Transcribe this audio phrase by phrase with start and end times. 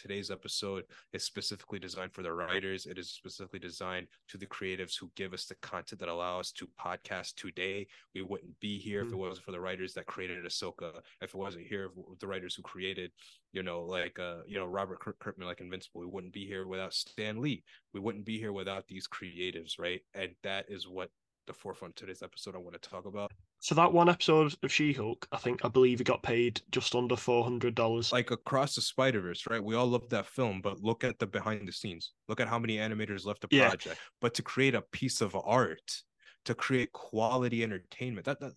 [0.00, 2.86] today's episode is specifically designed for the writers.
[2.86, 6.52] It is specifically designed to the creatives who give us the content that allow us
[6.52, 7.86] to podcast today.
[8.14, 9.08] We wouldn't be here mm-hmm.
[9.08, 9.28] if it mm.
[9.28, 11.00] wasn't for the writers that created Ahsoka.
[11.20, 11.90] If it wasn't here,
[12.20, 13.10] the writers who created,
[13.52, 16.94] you know, like uh, you know, Robert Kirkman, like Invincible, we wouldn't be here without
[16.94, 17.62] Stan Lee.
[17.92, 20.00] We wouldn't be here without these creatives, right?
[20.14, 21.10] And that is what
[21.48, 23.32] the forefront today's episode I want to talk about.
[23.58, 27.16] So that one episode of She-Hulk, I think I believe he got paid just under
[27.16, 28.12] four hundred dollars.
[28.12, 29.62] Like across the Spider Verse, right?
[29.62, 32.12] We all love that film, but look at the behind the scenes.
[32.28, 33.86] Look at how many animators left the project.
[33.86, 33.94] Yeah.
[34.20, 36.02] But to create a piece of art,
[36.44, 38.52] to create quality entertainment, that, that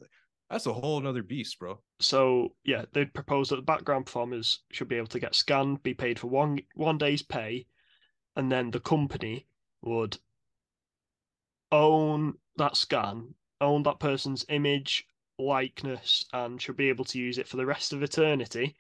[0.50, 1.80] that's a whole another beast, bro.
[2.00, 5.94] So yeah, they proposed that the background performers should be able to get scanned, be
[5.94, 7.66] paid for one one day's pay,
[8.36, 9.48] and then the company
[9.82, 10.18] would
[11.72, 15.08] own that scan, own that person's image,
[15.40, 18.76] likeness, and should be able to use it for the rest of eternity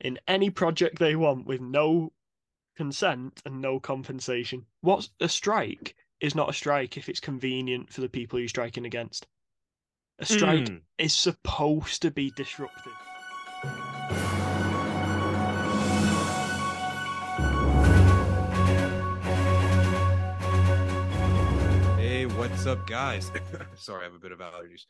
[0.00, 2.12] in any project they want with no
[2.76, 4.66] consent and no compensation.
[4.80, 8.86] What's a strike is not a strike if it's convenient for the people you're striking
[8.86, 9.26] against.
[10.18, 10.80] A strike mm.
[10.98, 12.92] is supposed to be disruptive.
[22.44, 23.32] What's up, guys?
[23.74, 24.82] Sorry, I have a bit of allergies.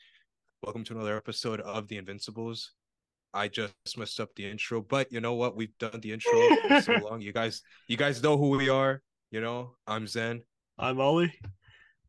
[0.64, 2.72] Welcome to another episode of The Invincibles.
[3.32, 5.54] I just messed up the intro, but you know what?
[5.54, 6.32] We've done the intro
[6.66, 7.20] for so long.
[7.20, 9.02] You guys, you guys know who we are.
[9.30, 10.42] You know, I'm Zan.
[10.80, 11.32] I'm Oli.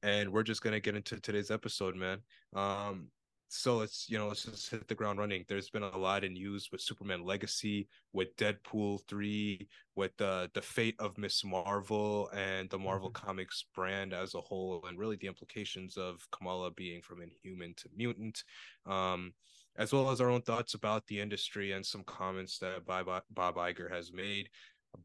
[0.02, 2.22] And we're just gonna get into today's episode, man.
[2.56, 3.10] Um,
[3.56, 5.46] so let's you know let's just hit the ground running.
[5.48, 10.62] There's been a lot in news with superman legacy with deadpool 3 with the the
[10.62, 13.26] fate of miss marvel and the marvel mm-hmm.
[13.26, 17.90] comics brand as a whole and really the implications of kamala being from inhuman to
[17.96, 18.44] mutant
[18.86, 19.34] um
[19.78, 23.56] as well as our own thoughts about the industry and some comments that bob, bob
[23.56, 24.48] Iger has made.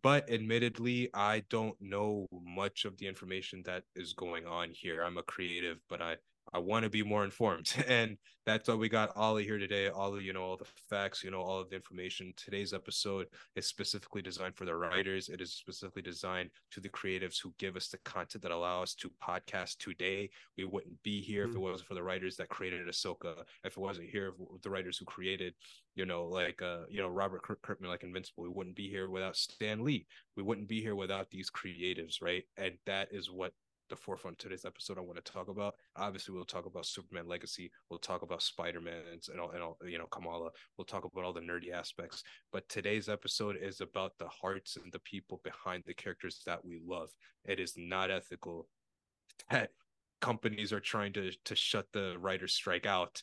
[0.02, 5.02] But admittedly i don't know much of the information that is going on here.
[5.02, 6.16] I'm a creative but i
[6.52, 7.72] I want to be more informed.
[7.90, 9.90] And that's why we got Oli here today.
[9.90, 12.32] Oli, you know, all the facts, you know, all of the information.
[12.36, 15.28] Today's episode is specifically designed for the writers.
[15.28, 18.94] It is specifically designed to the creatives who give us the content that allow us
[18.94, 20.30] to podcast today.
[20.56, 21.62] We wouldn't be here if it mm-hmm.
[21.62, 23.44] wasn't for the writers that created Ahsoka.
[23.64, 24.32] If it wasn't here,
[24.62, 25.54] the writers who created,
[25.94, 29.36] you know, like uh, you know, Robert Kirkman, like Invincible, we wouldn't be here without
[29.36, 30.06] Stan Lee.
[30.36, 32.44] We wouldn't be here without these creatives, right?
[32.56, 33.52] And that is what
[33.90, 35.74] the forefront today's episode I want to talk about.
[35.96, 37.70] Obviously, we'll talk about Superman Legacy.
[37.90, 40.50] We'll talk about Spider Man and, and all, and all, you know, Kamala.
[40.78, 42.22] We'll talk about all the nerdy aspects.
[42.52, 46.80] But today's episode is about the hearts and the people behind the characters that we
[46.84, 47.10] love.
[47.44, 48.68] It is not ethical
[49.50, 49.70] that
[50.20, 53.22] companies are trying to to shut the writers' strike out,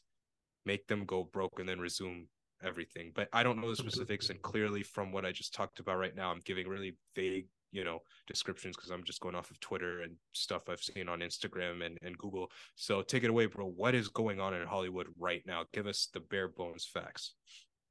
[0.66, 2.27] make them go broke, and then resume
[2.63, 3.11] everything.
[3.16, 6.16] But I don't know the specifics, and clearly from what I just talked about right
[6.16, 10.01] now, I'm giving really vague you know descriptions because i'm just going off of twitter
[10.01, 12.49] and stuff i've seen on instagram and, and google.
[12.75, 13.67] So take it away bro.
[13.67, 15.63] What is going on in hollywood right now?
[15.71, 17.35] Give us the bare bones facts.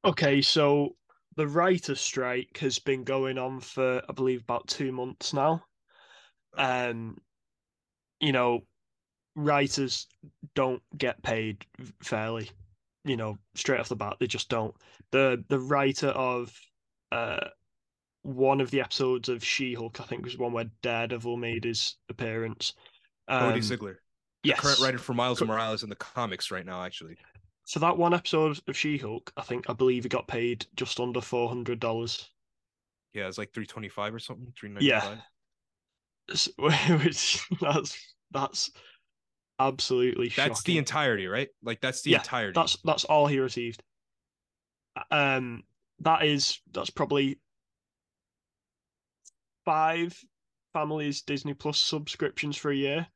[0.04, 0.96] Okay so
[1.36, 5.62] the writer strike has been going on for i believe about two months now.
[6.58, 7.16] Um
[8.20, 8.60] you know
[9.36, 10.08] writers
[10.54, 11.64] don't get paid
[12.02, 12.50] fairly
[13.04, 14.74] you know straight off the bat they just don't.
[15.12, 16.52] The the writer of
[17.12, 17.48] uh
[18.26, 22.74] one of the episodes of She-Hulk, I think, was one where Daredevil made his appearance.
[23.28, 23.96] Um, Cody Ziglar,
[24.42, 27.16] yes, current writer for Miles Co- Morales in the comics right now, actually.
[27.64, 31.20] So that one episode of She-Hulk, I think, I believe he got paid just under
[31.20, 32.30] four hundred dollars.
[33.14, 34.52] Yeah, it's like three twenty five or something.
[34.58, 35.18] Three ninety five.
[36.58, 38.70] Yeah, which that's that's
[39.58, 41.48] absolutely that's the entirety, right?
[41.62, 42.52] Like that's the yeah, entirety.
[42.54, 43.82] That's that's all he received.
[45.10, 45.62] Um,
[46.00, 47.38] that is that's probably
[49.66, 50.18] five
[50.72, 53.06] families Disney Plus subscriptions for a year.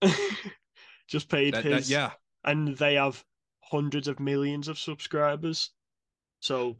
[1.08, 2.10] Just paid that, his, that, yeah,
[2.44, 3.22] and they have
[3.60, 5.70] hundreds of millions of subscribers,
[6.40, 6.76] so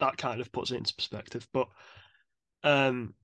[0.00, 1.46] that kind of puts it into perspective.
[1.52, 1.68] But
[2.62, 3.14] um,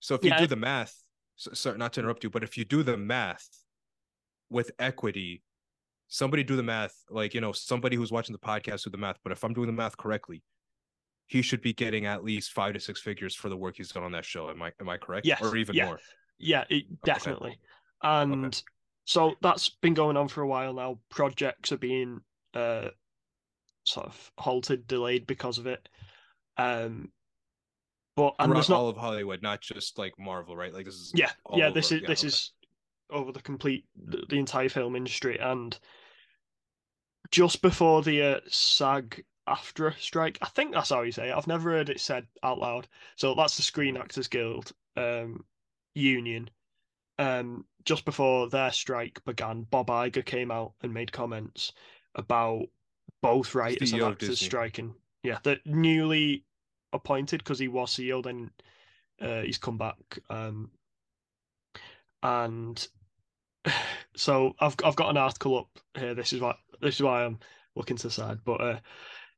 [0.00, 0.96] so if you yeah, do the math,
[1.36, 3.48] so, sorry not to interrupt you, but if you do the math
[4.50, 5.42] with equity,
[6.08, 9.18] somebody do the math, like you know, somebody who's watching the podcast do the math.
[9.22, 10.42] But if I'm doing the math correctly,
[11.26, 14.02] he should be getting at least five to six figures for the work he's done
[14.02, 14.50] on that show.
[14.50, 15.26] Am I am I correct?
[15.26, 15.86] Yes, or even yeah.
[15.86, 16.00] more.
[16.38, 17.50] Yeah, it, definitely.
[17.50, 17.58] Okay.
[18.02, 18.58] And okay.
[19.04, 20.98] so that's been going on for a while now.
[21.08, 22.20] Projects are being
[22.54, 22.88] uh,
[23.84, 25.88] sort of halted, delayed because of it.
[26.56, 27.10] Um,
[28.16, 30.72] but and there's not all of Hollywood, not just like Marvel, right?
[30.72, 31.66] Like this is yeah, yeah.
[31.66, 31.74] Over.
[31.74, 32.28] This is yeah, this okay.
[32.28, 32.52] is
[33.10, 35.78] over the complete the, the entire film industry and
[37.30, 40.38] just before the uh, SAG AFTRA strike.
[40.40, 41.34] I think that's how you say it.
[41.36, 42.88] I've never heard it said out loud.
[43.16, 45.44] So that's the Screen Actors Guild um,
[45.94, 46.50] union.
[47.18, 51.72] Um, just before their strike began, Bob Iger came out and made comments
[52.14, 52.66] about
[53.22, 54.46] both writers CEO and actors Disney.
[54.46, 54.94] striking.
[55.22, 56.44] Yeah, the newly
[56.92, 58.50] appointed because he was CEO, then
[59.20, 60.18] uh, he's come back.
[60.30, 60.70] Um,
[62.22, 62.86] and
[64.16, 66.14] so I've I've got an article up here.
[66.14, 67.38] This is why this is why I'm
[67.74, 68.38] looking to the side.
[68.44, 68.78] But uh,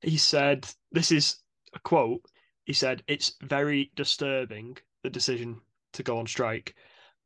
[0.05, 1.37] he said this is
[1.75, 2.21] a quote.
[2.65, 5.61] He said it's very disturbing the decision
[5.95, 6.75] to go on strike.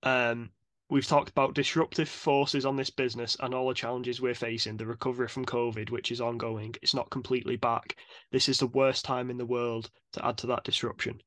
[0.03, 0.51] Um,
[0.91, 4.77] we've talked about disruptive forces on this business and all the challenges we're facing.
[4.77, 7.97] The recovery from COVID, which is ongoing, it's not completely back.
[8.33, 11.21] This is the worst time in the world to add to that disruption.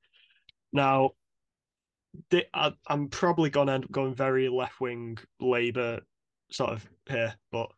[0.74, 1.12] Now,
[2.30, 6.02] the, I, I'm probably going to end up going very left wing Labour
[6.52, 7.70] sort of here, but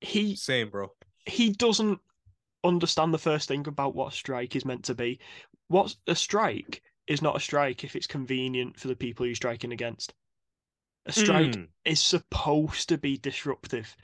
[0.00, 0.92] he Same, bro.
[1.24, 1.98] he doesn't
[2.64, 5.20] understand the first thing about what a strike is meant to be.
[5.68, 9.72] What a strike is not a strike if it's convenient for the people you're striking
[9.72, 10.14] against.
[11.06, 11.68] A strike Mm.
[11.84, 13.96] is supposed to be disruptive.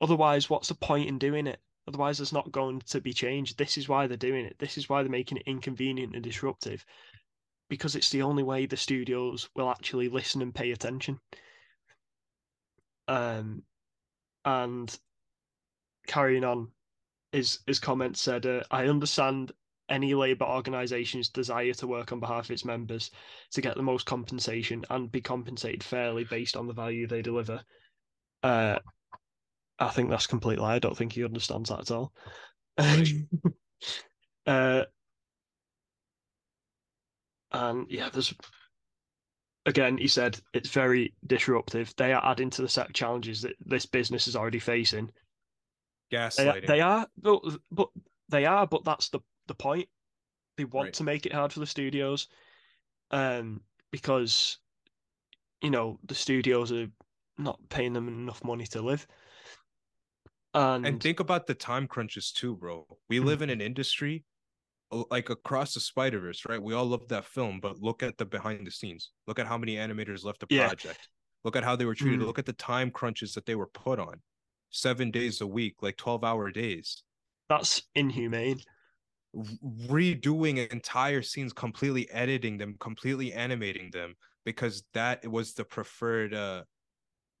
[0.00, 1.60] Otherwise, what's the point in doing it?
[1.88, 3.58] Otherwise, it's not going to be changed.
[3.58, 4.58] This is why they're doing it.
[4.58, 6.84] This is why they're making it inconvenient and disruptive.
[7.68, 11.18] Because it's the only way the studios will actually listen and pay attention.
[13.08, 13.64] Um,
[14.44, 14.96] and
[16.06, 16.70] carrying on,
[17.32, 19.52] his his comment said, uh, "I understand
[19.88, 23.10] any labour organisation's desire to work on behalf of its members
[23.52, 27.62] to get the most compensation and be compensated fairly based on the value they deliver."
[28.42, 28.78] Uh,
[29.78, 30.74] I think that's complete lie.
[30.74, 32.12] I don't think he understands that at all.
[34.46, 34.84] uh,
[37.52, 38.34] and yeah, there's
[39.66, 41.94] again, he said it's very disruptive.
[41.96, 45.10] They are adding to the set of challenges that this business is already facing.
[46.10, 46.18] They
[46.48, 46.66] are, Gaslighting.
[46.66, 47.88] they are, but, but
[48.28, 49.88] they are, but that's the the point.
[50.56, 50.94] They want Right.
[50.94, 52.28] to make it hard for the studios,
[53.10, 54.58] um, because
[55.62, 56.88] you know the studios are
[57.38, 59.06] not paying them enough money to live.
[60.54, 62.86] And, and think about the time crunches too, bro.
[63.08, 63.24] We Mm.
[63.24, 64.24] live in an industry
[64.90, 66.62] like across the Spider Verse, right?
[66.62, 69.12] We all love that film, but look at the behind the scenes.
[69.26, 70.68] Look at how many animators left the Yeah.
[70.68, 71.08] project.
[71.44, 72.20] Look at how they were treated.
[72.20, 72.26] Mm.
[72.26, 74.22] Look at the time crunches that they were put on.
[74.70, 77.02] Seven days a week, like twelve hour days.
[77.48, 78.60] that's inhumane.
[79.34, 86.64] Redoing entire scenes, completely editing them, completely animating them, because that was the preferred uh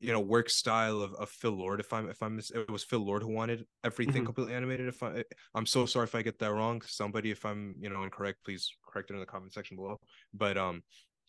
[0.00, 1.80] you know work style of, of Phil Lord.
[1.80, 4.26] If I'm if I'm it was Phil Lord who wanted everything Mhm.
[4.26, 4.88] completely animated.
[4.88, 5.24] If I
[5.54, 6.80] I'm so sorry if I get that wrong.
[6.82, 9.98] Somebody, if I'm you know incorrect, please correct it in the comment section below.
[10.32, 10.82] But um,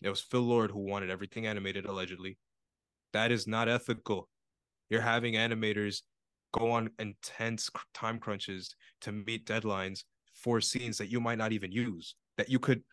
[0.04, 2.38] it was Phil Lord who wanted everything animated allegedly.
[3.14, 4.30] That is not ethical.
[4.90, 6.02] You're having animators
[6.52, 10.04] go on intense time crunches to meet deadlines
[10.34, 12.16] for scenes that you might not even use.
[12.38, 12.84] That you could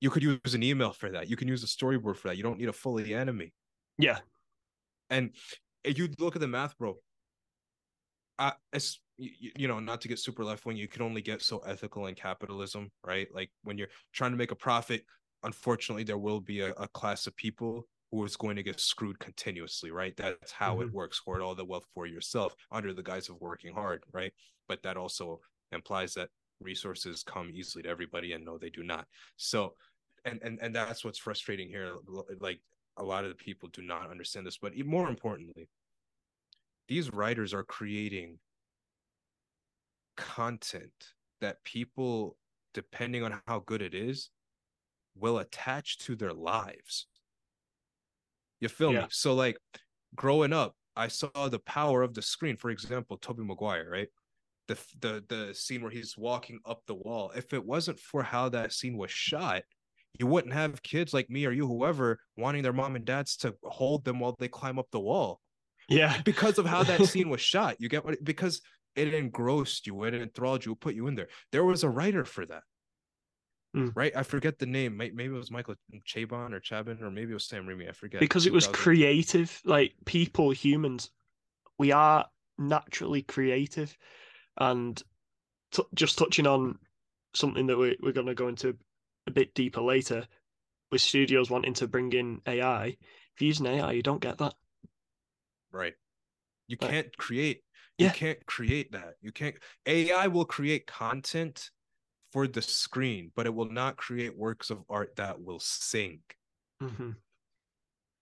[0.00, 1.28] you could use an email for that.
[1.28, 2.36] You can use a storyboard for that.
[2.36, 3.52] You don't need a fully animate.
[3.98, 4.18] Yeah,
[5.10, 5.34] And
[5.84, 6.96] if you look at the math, bro,
[8.38, 10.76] uh, it's you, you know not to get super left wing.
[10.76, 13.26] You can only get so ethical in capitalism, right?
[13.34, 15.04] Like when you're trying to make a profit,
[15.42, 19.18] unfortunately, there will be a, a class of people who is going to get screwed
[19.18, 20.16] continuously, right?
[20.16, 20.96] That's how it mm-hmm.
[20.96, 21.20] works.
[21.24, 24.32] Hoard all the wealth for yourself under the guise of working hard, right?
[24.66, 25.40] But that also
[25.72, 29.06] implies that resources come easily to everybody, and no, they do not.
[29.36, 29.74] So,
[30.24, 31.92] and and and that's what's frustrating here.
[32.40, 32.60] Like
[32.96, 35.68] a lot of the people do not understand this, but more importantly,
[36.88, 38.38] these writers are creating
[40.16, 42.36] content that people,
[42.74, 44.30] depending on how good it is,
[45.14, 47.06] will attach to their lives.
[48.60, 49.02] You feel Yeah.
[49.04, 49.08] me?
[49.10, 49.58] So, like,
[50.14, 52.56] growing up, I saw the power of the screen.
[52.56, 54.08] For example, Tobey Maguire, right?
[54.68, 57.32] The the the scene where he's walking up the wall.
[57.36, 59.64] If it wasn't for how that scene was shot,
[60.18, 63.56] you wouldn't have kids like me or you, whoever, wanting their mom and dads to
[63.64, 65.40] hold them while they climb up the wall
[65.88, 67.76] yeah, because of how that scene was shot.
[67.78, 68.22] You get what?
[68.22, 68.60] Because
[68.94, 71.28] it engrossed you, it enthralled you, it put you in there.
[71.52, 72.62] There was a writer for that,
[73.76, 73.92] Mm.
[73.94, 74.16] right?
[74.16, 74.96] I forget the name.
[74.96, 75.74] Maybe it was Michael
[76.06, 77.88] Chabon or Chabon, or maybe it was Sam Raimi.
[77.88, 78.20] I forget.
[78.20, 79.60] because it was creative.
[79.64, 81.10] Like people, humans,
[81.78, 83.96] we are naturally creative,
[84.56, 85.00] and
[85.72, 86.78] t- just touching on
[87.34, 88.76] something that we, we're going to go into
[89.26, 90.26] a bit deeper later,
[90.90, 92.86] with studios wanting to bring in AI.
[92.86, 94.54] If you use an AI, you don't get that.
[95.70, 95.94] Right.
[96.66, 96.90] You Right.
[96.90, 97.62] can't create.
[97.98, 98.12] You Yeah.
[98.12, 99.16] can't create that.
[99.20, 99.56] You can't.
[99.86, 101.70] AI will create content
[102.32, 106.20] for the screen, but it will not create works of art that will sing.
[106.80, 107.10] hmm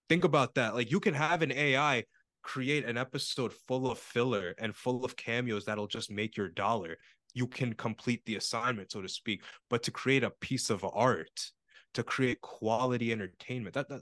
[0.09, 2.05] think about that like you can have an ai
[2.45, 6.97] create an episode full of filler and full of cameos that'll just make your dollar
[7.37, 9.43] you can complete the assignment, so to speak.
[9.69, 11.51] But to create a piece of art,
[11.93, 14.01] to create quality entertainment, that, that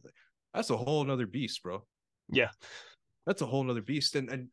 [0.55, 1.85] that's a whole nother beast, bro.
[2.29, 2.51] Yeah.
[3.27, 4.15] That's a whole nother beast.
[4.15, 4.49] And and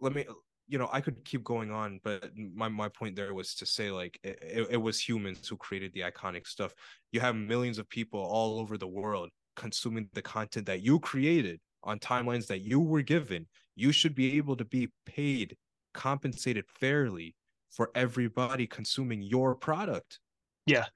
[0.00, 0.24] let me
[0.70, 3.90] you know i could keep going on but my, my point there was to say
[3.90, 6.74] like it, it was humans who created the iconic stuff.
[7.12, 11.60] You have millions of people all over the world consuming the content that you created
[11.82, 13.46] on timelines that you were given.
[13.74, 15.56] You should be able to be paid
[15.94, 17.34] compensated fairly
[17.70, 20.18] for everybody consuming your product.
[20.66, 20.86] Yeah.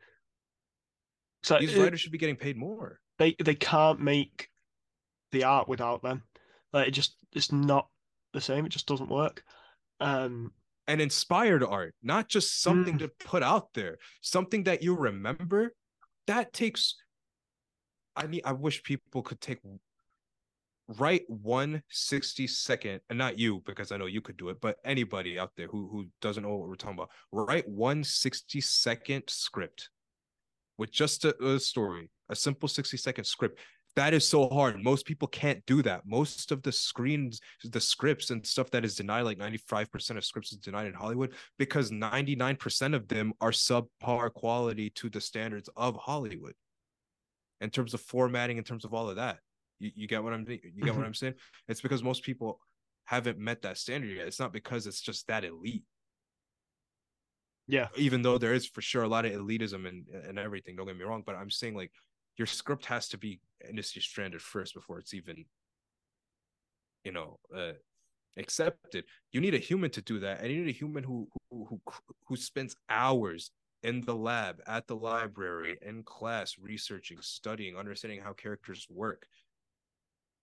[1.42, 3.00] So these it, writers should be getting paid more.
[3.18, 4.48] They they can't make
[5.32, 6.22] the art without them.
[6.72, 7.88] Like it just it's not
[8.32, 8.66] the same.
[8.66, 9.44] It just doesn't work
[10.00, 10.50] um
[10.86, 13.00] and inspired art not just something mm.
[13.00, 15.72] to put out there something that you remember
[16.26, 16.96] that takes
[18.16, 19.58] i need i wish people could take
[20.98, 24.76] write one 60 second and not you because i know you could do it but
[24.84, 29.22] anybody out there who who doesn't know what we're talking about write one 60 second
[29.28, 29.88] script
[30.76, 33.58] with just a, a story a simple 60 second script
[33.96, 34.82] that is so hard.
[34.82, 36.02] Most people can't do that.
[36.04, 40.52] Most of the screens, the scripts and stuff that is denied, like 95% of scripts
[40.52, 45.96] is denied in Hollywood because 99% of them are subpar quality to the standards of
[45.96, 46.54] Hollywood
[47.60, 49.38] in terms of formatting, in terms of all of that.
[49.78, 50.60] You, you get what I'm saying?
[50.62, 51.06] you get what mm-hmm.
[51.06, 51.34] I'm saying?
[51.68, 52.60] It's because most people
[53.04, 54.26] haven't met that standard yet.
[54.26, 55.84] It's not because it's just that elite.
[57.66, 57.88] Yeah.
[57.96, 60.96] Even though there is for sure a lot of elitism and and everything, don't get
[60.96, 61.92] me wrong, but I'm saying like
[62.36, 65.44] your script has to be industry stranded first before it's even
[67.04, 67.72] you know uh,
[68.36, 69.04] accepted.
[69.32, 71.80] You need a human to do that and you need a human who who who,
[72.26, 73.50] who spends hours
[73.82, 79.26] in the lab at the library in class researching studying understanding how characters work.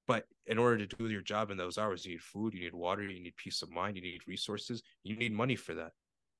[0.07, 2.73] But in order to do your job in those hours you need food you need
[2.73, 5.91] water you need peace of mind you need resources you need money for that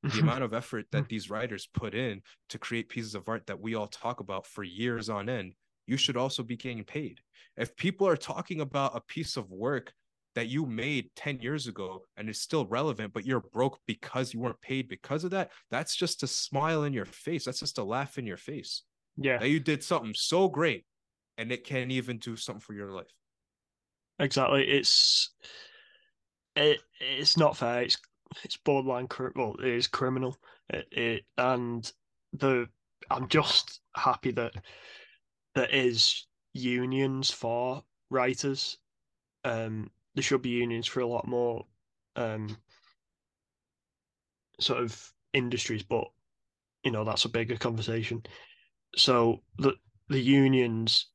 [0.03, 3.60] the amount of effort that these writers put in to create pieces of art that
[3.60, 5.53] we all talk about for years on end
[5.91, 7.20] you should also be getting paid.
[7.58, 9.93] If people are talking about a piece of work
[10.36, 14.39] that you made 10 years ago and it's still relevant but you're broke because you
[14.39, 17.43] weren't paid because of that that's just a smile in your face.
[17.43, 18.84] That's just a laugh in your face.
[19.17, 19.39] Yeah.
[19.39, 20.86] That you did something so great
[21.38, 23.12] and it can't even do something for your life.
[24.20, 24.63] Exactly.
[24.63, 25.34] It's
[26.55, 27.81] it it's not fair.
[27.81, 27.98] It's
[28.44, 30.38] it's borderline well it is criminal.
[30.70, 31.92] It, it and
[32.34, 32.68] the
[33.10, 34.54] i'm just happy that
[35.56, 38.78] there is unions for writers.
[39.44, 41.66] Um there should be unions for a lot more
[42.16, 42.58] um
[44.60, 46.06] sort of industries but
[46.84, 48.24] you know that's a bigger conversation.
[48.96, 49.74] So the
[50.10, 51.08] the unions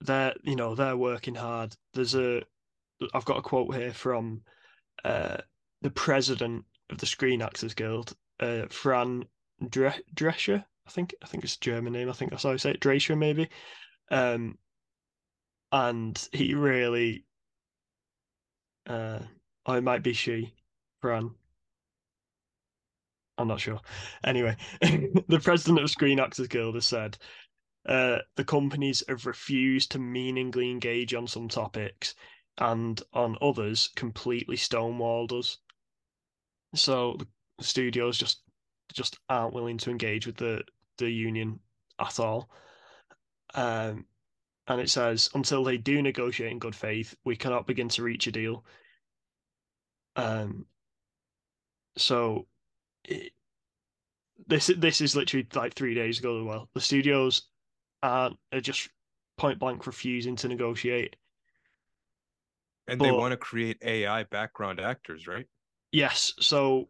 [0.00, 1.74] they're you know they're working hard.
[1.94, 2.42] There's a
[3.14, 4.42] i've got a quote here from
[5.04, 5.38] uh
[5.82, 9.24] the president of the Screen Actors Guild, uh, Fran
[9.68, 10.64] Dre- Drescher.
[10.86, 12.08] I think I think it's a German name.
[12.08, 12.80] I think that's how I say it.
[12.80, 13.48] Drescher maybe.
[14.10, 14.58] Um,
[15.72, 17.24] and he really,
[18.86, 19.20] uh,
[19.66, 20.54] oh, it might be she,
[21.00, 21.30] Fran.
[23.38, 23.80] I'm not sure.
[24.24, 27.16] Anyway, the president of Screen Actors Guild has said
[27.86, 32.14] uh, the companies have refused to meaningfully engage on some topics
[32.58, 35.58] and on others completely stonewalled us.
[36.74, 37.16] So
[37.58, 38.42] the studios just
[38.92, 40.62] just aren't willing to engage with the
[40.98, 41.60] the union
[41.98, 42.50] at all.
[43.54, 44.06] Um,
[44.66, 48.26] and it says until they do negotiate in good faith, we cannot begin to reach
[48.26, 48.64] a deal.
[50.16, 50.66] Um,
[51.96, 52.46] so
[53.04, 53.32] it,
[54.46, 56.68] this this is literally like three days ago as well.
[56.74, 57.48] The studios
[58.02, 58.88] are, are just
[59.36, 61.16] point blank refusing to negotiate.
[62.86, 65.46] And but, they want to create AI background actors, right?
[65.92, 66.32] Yes.
[66.40, 66.88] So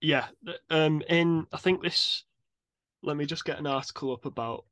[0.00, 0.26] yeah,
[0.70, 2.24] um, in I think this.
[3.02, 4.66] Let me just get an article up about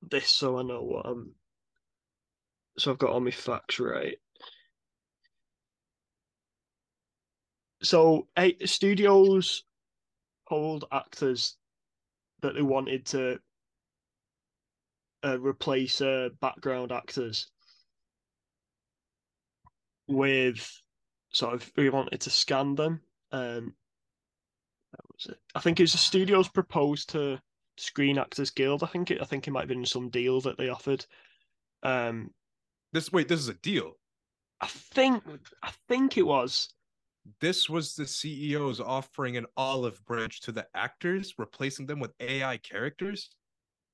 [0.00, 1.34] this so I know what I'm.
[2.78, 4.18] So I've got all my facts right.
[7.82, 9.64] So eight studios
[10.48, 11.56] told actors
[12.42, 13.40] that they wanted to
[15.24, 17.48] uh, replace uh, background actors
[20.06, 20.82] with
[21.36, 23.00] sort of we wanted to scan them.
[23.30, 23.74] Um,
[25.12, 25.38] was it?
[25.54, 27.38] I think it was the studios proposed to
[27.76, 28.82] Screen Actors Guild.
[28.82, 29.20] I think it.
[29.20, 31.04] I think it might have been some deal that they offered.
[31.82, 32.30] Um,
[32.92, 33.92] this wait, this is a deal.
[34.60, 35.22] I think.
[35.62, 36.70] I think it was.
[37.40, 42.56] This was the CEOs offering an olive branch to the actors, replacing them with AI
[42.58, 43.30] characters.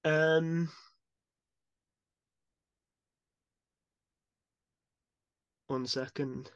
[0.04, 0.68] Um.
[5.66, 6.50] One second.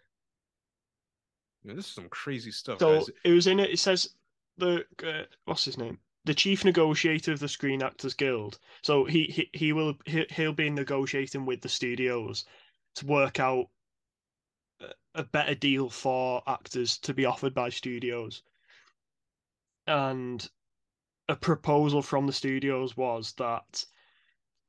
[1.66, 2.78] Know, this is some crazy stuff.
[2.78, 3.10] So guys.
[3.24, 3.70] it was in it.
[3.70, 4.14] It says
[4.56, 5.98] the uh, what's his name?
[6.24, 8.58] The chief negotiator of the Screen Actors Guild.
[8.82, 12.44] So he he, he will he, he'll be negotiating with the studios
[12.96, 13.66] to work out
[15.14, 18.42] a better deal for actors to be offered by studios.
[19.86, 20.48] And
[21.28, 23.84] a proposal from the studios was that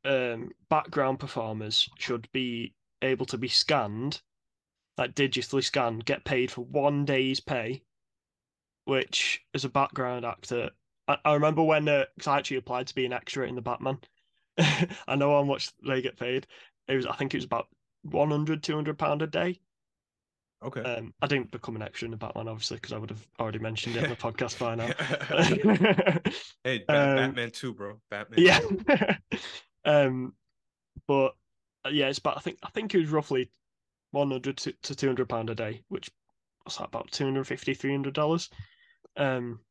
[0.06, 4.22] um, background performers should be able to be scanned,
[4.98, 7.84] like digitally scanned, get paid for one day's pay,
[8.86, 10.72] which as a background actor,
[11.08, 14.00] I, I remember when uh, I actually applied to be an extra in the Batman.
[14.58, 16.48] I know how much they get paid.
[16.88, 17.68] It was, I think it was about
[18.04, 19.60] 100, 200 pound a day.
[20.64, 20.82] Okay.
[20.82, 23.60] Um, I didn't become an extra in the Batman, obviously, because I would have already
[23.60, 24.88] mentioned it in the podcast by now.
[26.64, 28.02] hey, Bat- Um, Batman too, bro.
[28.10, 28.40] Batman.
[28.40, 29.18] yeah.
[29.86, 30.34] um,
[31.08, 31.36] but
[31.86, 33.52] uh, yeah, it's about I think I think it was roughly
[34.12, 36.10] one hundred to, to two hundred pound a day, which
[36.64, 38.50] what's that about 250 300 dollars.
[39.16, 39.62] Um.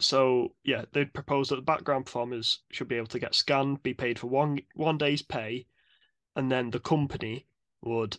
[0.00, 3.94] So yeah, they proposed that the background performers should be able to get scanned, be
[3.94, 5.66] paid for one one day's pay,
[6.36, 7.46] and then the company
[7.82, 8.18] would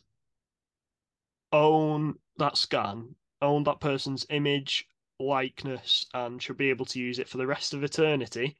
[1.51, 4.87] own that scan, own that person's image,
[5.19, 8.57] likeness, and should be able to use it for the rest of eternity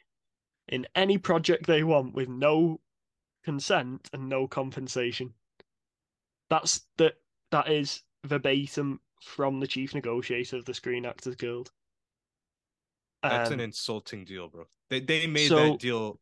[0.67, 2.79] in any project they want with no
[3.43, 5.33] consent and no compensation.
[6.49, 7.13] That's the
[7.51, 11.71] that is verbatim from the chief negotiator of the Screen Actors Guild.
[13.23, 14.65] That's Um, an insulting deal, bro.
[14.89, 16.19] They they made so- that deal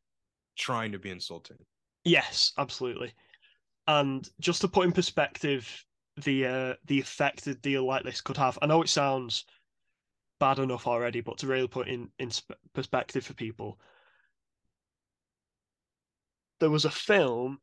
[0.56, 1.58] trying to be insulting.
[2.06, 3.14] Yes, absolutely.
[3.88, 5.86] And just to put in perspective
[6.18, 9.46] the uh, the effect a deal like this could have, I know it sounds
[10.40, 12.32] bad enough already, but to really put in in
[12.74, 13.80] perspective for people,
[16.60, 17.60] there was a film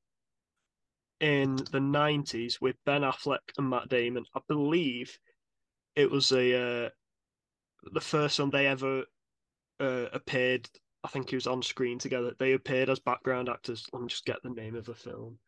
[1.21, 4.25] in the nineties with Ben Affleck and Matt Damon.
[4.35, 5.19] I believe
[5.95, 6.89] it was a uh,
[7.93, 9.05] the first time they ever
[9.79, 10.69] uh, appeared.
[11.03, 12.33] I think it was on screen together.
[12.39, 13.87] They appeared as background actors.
[13.93, 15.39] Let me just get the name of the film.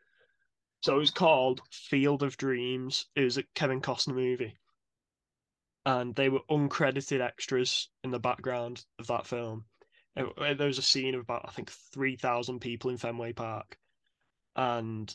[0.83, 3.07] So it was called Field of Dreams.
[3.15, 4.57] It was a Kevin Costner movie.
[5.85, 9.65] And they were uncredited extras in the background of that film.
[10.17, 13.77] Uh, there was a scene of about, I think, 3,000 people in Fenway Park.
[14.57, 15.15] And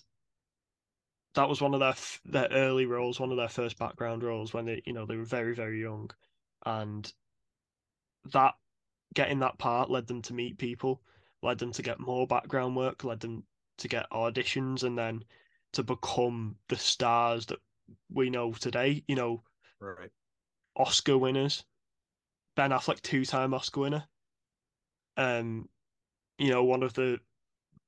[1.38, 4.56] that was one of their f- their early roles, one of their first background roles
[4.56, 6.10] when they, you know, they were very, very young.
[6.66, 7.12] And
[8.34, 8.56] that
[9.14, 11.04] getting that part led them to meet people,
[11.44, 13.44] led them to get more background work, led them
[13.78, 15.24] to get auditions, and then
[15.74, 17.60] to become the stars that
[18.12, 19.04] we know today.
[19.08, 19.44] You know,
[19.80, 20.10] Right.
[20.76, 21.64] Oscar winners.
[22.56, 24.08] Ben Affleck, two-time Oscar winner.
[25.18, 25.70] Um,
[26.40, 27.20] you know, one of the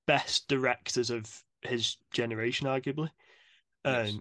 [0.05, 3.09] best directors of his generation, arguably.
[3.85, 4.19] Um, Yes.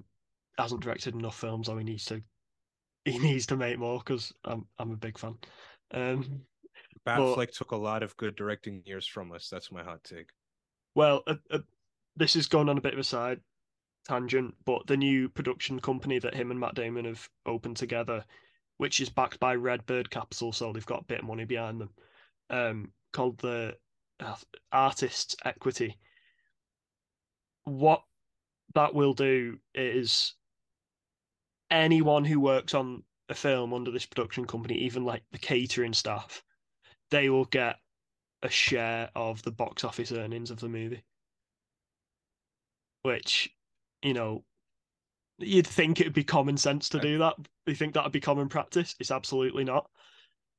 [0.59, 2.23] hasn't directed enough films, though he needs to.
[3.05, 5.38] He needs to make more because I'm I'm a big fan.
[5.92, 6.42] Um,
[7.07, 9.49] Batfleck took a lot of good directing years from us.
[9.49, 10.29] That's my hot take.
[10.94, 11.61] Well, uh, uh,
[12.16, 13.40] this is going on a bit of a side
[14.07, 18.25] tangent, but the new production company that him and Matt Damon have opened together,
[18.77, 21.90] which is backed by Redbird Capital, so they've got a bit of money behind them,
[22.51, 23.77] um, called the
[24.21, 24.37] uh,
[24.73, 25.97] Artists Equity.
[27.64, 28.03] What
[28.75, 30.35] that will do is
[31.71, 36.43] anyone who works on a film under this production company, even like the catering staff,
[37.11, 37.77] they will get
[38.43, 41.03] a share of the box office earnings of the movie.
[43.03, 43.51] Which,
[44.03, 44.45] you know,
[45.39, 47.35] you'd think it'd be common sense to do that.
[47.67, 48.95] You think that'd be common practice?
[48.99, 49.89] It's absolutely not.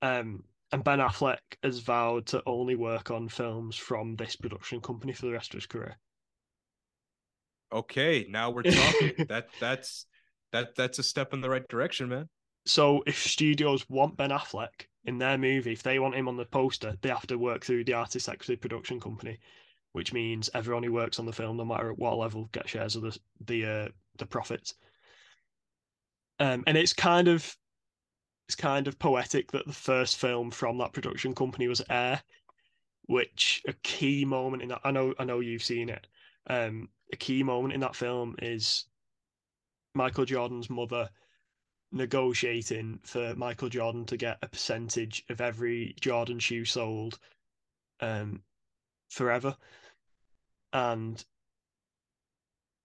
[0.02, 5.14] Um, and Ben Affleck has vowed to only work on films from this production company
[5.14, 5.98] for the rest of his career.
[7.72, 9.26] Okay, now we're talking.
[9.30, 10.06] that that's
[10.52, 12.30] that that's a step in the right direction, man.
[12.66, 16.46] So if studios want Ben Affleck in their movie, if they want him on the
[16.46, 19.40] poster, they have to work through the artist equity production company,
[19.94, 22.96] which means everyone who works on the film, no matter at what level, get shares
[22.96, 24.76] of the the uh, the profits.
[26.40, 27.56] Um, and it's kind of
[28.48, 32.22] it's kind of poetic that the first film from that production company was Air,
[33.06, 34.82] which a key moment in that.
[34.84, 36.08] I know I know you've seen it.
[36.48, 38.86] Um, a key moment in that film is
[39.94, 41.10] Michael Jordan's mother
[41.92, 47.20] negotiating for Michael Jordan to get a percentage of every Jordan shoe sold
[48.00, 48.44] um
[49.10, 49.56] forever.
[50.72, 51.24] And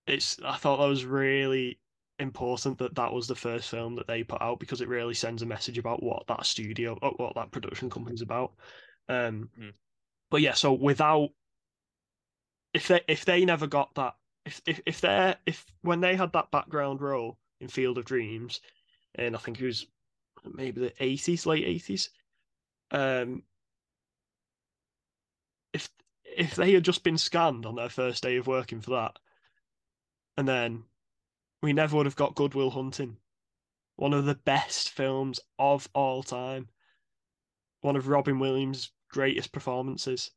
[0.07, 1.79] it's I thought that was really
[2.19, 5.43] important that that was the first film that they put out because it really sends
[5.43, 8.53] a message about what that studio what that production company's about.
[9.09, 9.73] Um Mm.
[10.31, 11.31] but yeah, so without
[12.75, 16.33] if they if they never got that if if if they if when they had
[16.33, 18.61] that background role in Field of Dreams,
[19.15, 19.87] and I think it was
[20.45, 22.11] maybe the eighties, late eighties.
[22.91, 23.43] Um,
[25.73, 25.89] if
[26.25, 29.19] if they had just been scanned on their first day of working for that,
[30.37, 30.85] and then
[31.63, 33.17] we never would have got Good Will Hunting,
[33.97, 36.69] one of the best films of all time,
[37.81, 40.33] one of Robin Williams' greatest performances.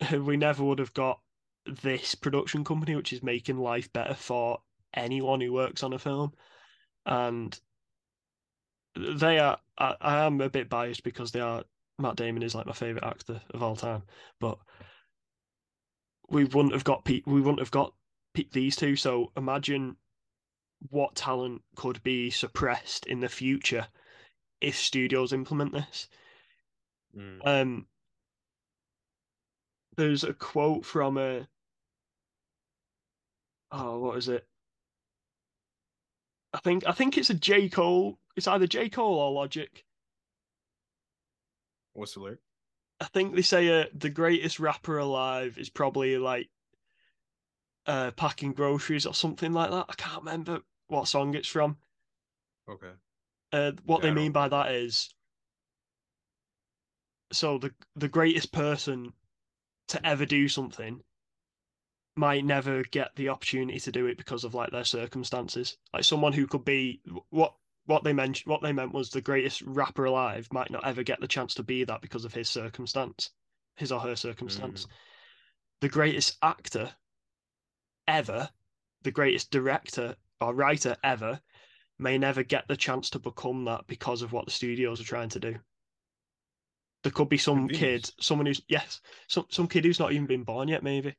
[0.12, 1.20] we never would have got
[1.66, 4.60] this production company, which is making life better for
[4.94, 6.32] anyone who works on a film.
[7.04, 7.58] And
[8.96, 11.64] they are, I, I am a bit biased because they are,
[11.98, 14.02] Matt Damon is like my favorite actor of all time,
[14.40, 14.58] but
[16.28, 17.94] we wouldn't have got we wouldn't have got
[18.52, 18.96] these two.
[18.96, 19.96] So imagine
[20.90, 23.86] what talent could be suppressed in the future
[24.60, 26.08] if studios implement this.
[27.16, 27.38] Mm.
[27.44, 27.86] Um,
[29.96, 31.46] there's a quote from a
[33.72, 34.46] oh, what is it?
[36.52, 38.18] I think I think it's a J Cole.
[38.36, 39.84] It's either J Cole or Logic.
[41.92, 42.38] What's the lyric?
[43.00, 46.48] I think they say uh, the greatest rapper alive is probably like
[47.86, 49.86] uh, packing groceries or something like that.
[49.88, 51.76] I can't remember what song it's from.
[52.68, 52.92] Okay.
[53.52, 55.14] Uh, what yeah, they mean by that is
[57.32, 59.12] so the the greatest person
[59.88, 61.02] to ever do something
[62.16, 65.76] might never get the opportunity to do it because of like their circumstances.
[65.92, 67.00] Like someone who could be
[67.30, 71.02] what what they meant what they meant was the greatest rapper alive might not ever
[71.02, 73.30] get the chance to be that because of his circumstance,
[73.76, 74.86] his or her circumstance.
[74.86, 74.88] Mm.
[75.82, 76.90] The greatest actor
[78.08, 78.48] ever,
[79.02, 81.40] the greatest director or writer ever,
[81.98, 85.28] may never get the chance to become that because of what the studios are trying
[85.30, 85.56] to do.
[87.02, 90.44] There could be some kid, someone who's yes, some some kid who's not even been
[90.44, 91.14] born yet, maybe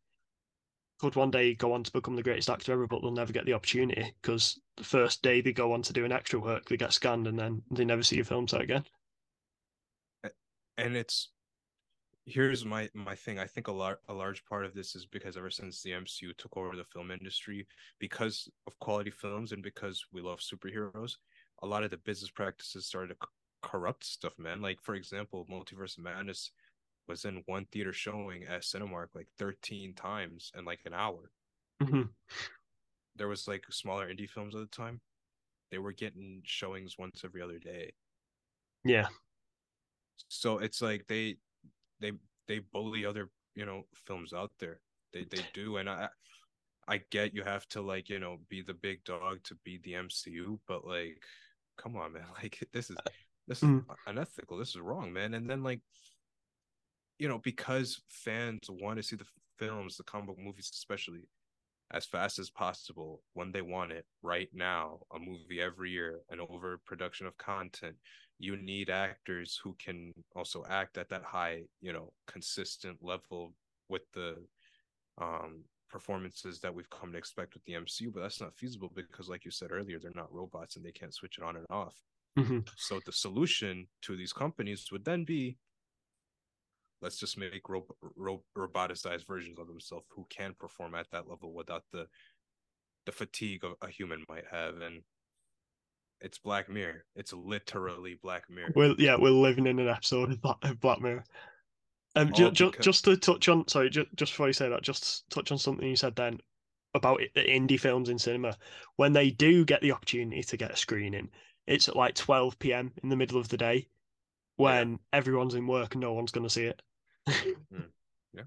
[0.99, 3.45] could one day go on to become the greatest actor ever, but they'll never get
[3.45, 6.77] the opportunity because the first day they go on to do an extra work, they
[6.77, 8.83] get scanned and then they never see a film set again.
[10.77, 11.29] And it's
[12.25, 13.39] here's my my thing.
[13.39, 16.35] I think a lot a large part of this is because ever since the MCU
[16.37, 17.65] took over the film industry,
[17.99, 21.13] because of quality films and because we love superheroes,
[21.63, 23.27] a lot of the business practices started to
[23.63, 24.61] corrupt stuff, man.
[24.61, 26.51] Like for example, Multiverse Madness
[27.07, 31.31] was in one theater showing at Cinemark like 13 times in like an hour.
[31.81, 32.03] Mm-hmm.
[33.15, 35.01] There was like smaller indie films at the time.
[35.71, 37.93] They were getting showings once every other day.
[38.83, 39.07] Yeah.
[40.29, 41.37] So it's like they
[41.99, 42.13] they
[42.47, 44.79] they bully other, you know, films out there.
[45.13, 46.09] They they do and I
[46.87, 49.93] I get you have to like, you know, be the big dog to be the
[49.93, 51.21] MCU, but like
[51.77, 52.23] come on, man.
[52.41, 52.97] Like this is
[53.47, 53.85] this is mm.
[54.05, 54.57] unethical.
[54.57, 55.33] This is wrong, man.
[55.33, 55.81] And then like
[57.19, 59.25] you know, because fans want to see the
[59.57, 61.27] films, the comic book movies especially,
[61.91, 66.39] as fast as possible when they want it right now, a movie every year, an
[66.41, 67.95] overproduction of content.
[68.39, 73.53] You need actors who can also act at that high, you know, consistent level
[73.89, 74.35] with the
[75.19, 79.29] um performances that we've come to expect with the MCU, but that's not feasible because,
[79.29, 81.95] like you said earlier, they're not robots and they can't switch it on and off.
[82.37, 82.59] Mm-hmm.
[82.75, 85.57] So the solution to these companies would then be
[87.01, 91.53] let's just make ro- ro- roboticized versions of themselves who can perform at that level
[91.53, 92.07] without the
[93.05, 95.01] the fatigue of a human might have and
[96.19, 100.41] it's black mirror it's literally black mirror well yeah we're living in an episode of
[100.41, 101.23] black, black mirror
[102.15, 105.29] um ju- ju- just to touch on sorry ju- just before you say that just
[105.29, 106.37] touch on something you said then
[106.95, 108.57] about it, the indie films in cinema
[108.95, 111.29] when they do get the opportunity to get a screening
[111.67, 113.87] it's at like 12 p.m in the middle of the day
[114.57, 114.97] when yeah.
[115.13, 116.81] everyone's in work and no one's going to see it.
[117.27, 117.85] Mm.
[118.33, 118.43] Yeah.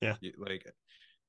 [0.00, 0.30] Yeah.
[0.38, 0.72] Like,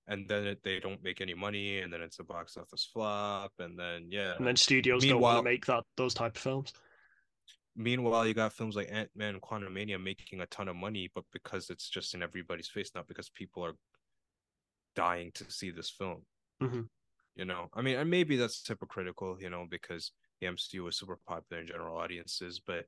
[0.07, 3.51] and then it, they don't make any money, and then it's a box office flop,
[3.59, 6.41] and then yeah, and then studios meanwhile, don't want to make that those type of
[6.41, 6.73] films.
[7.75, 11.23] Meanwhile, you got films like Ant Man and Quantumania making a ton of money, but
[11.31, 13.75] because it's just in everybody's face, not because people are
[14.95, 16.23] dying to see this film.
[16.61, 16.81] Mm-hmm.
[17.35, 20.11] You know, I mean, and maybe that's hypocritical, you know, because
[20.41, 22.85] the MCU is super popular in general audiences, but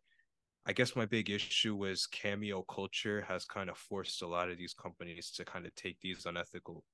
[0.65, 4.57] I guess my big issue was cameo culture has kind of forced a lot of
[4.57, 6.85] these companies to kind of take these unethical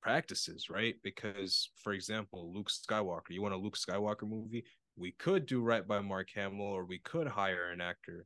[0.00, 0.94] practices, right?
[1.02, 4.64] Because, for example, Luke Skywalker, you want a Luke Skywalker movie?
[4.96, 8.24] We could do right by Mark Hamill, or we could hire an actor,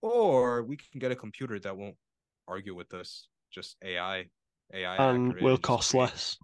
[0.00, 1.96] or we can get a computer that won't
[2.48, 4.24] argue with us, just AI.
[4.72, 6.38] AI and will cost less.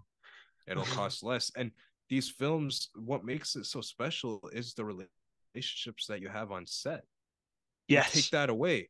[0.67, 1.51] It'll cost less.
[1.57, 1.71] And
[2.09, 4.85] these films, what makes it so special is the
[5.55, 7.03] relationships that you have on set
[7.87, 8.15] Yes.
[8.15, 8.89] You take that away.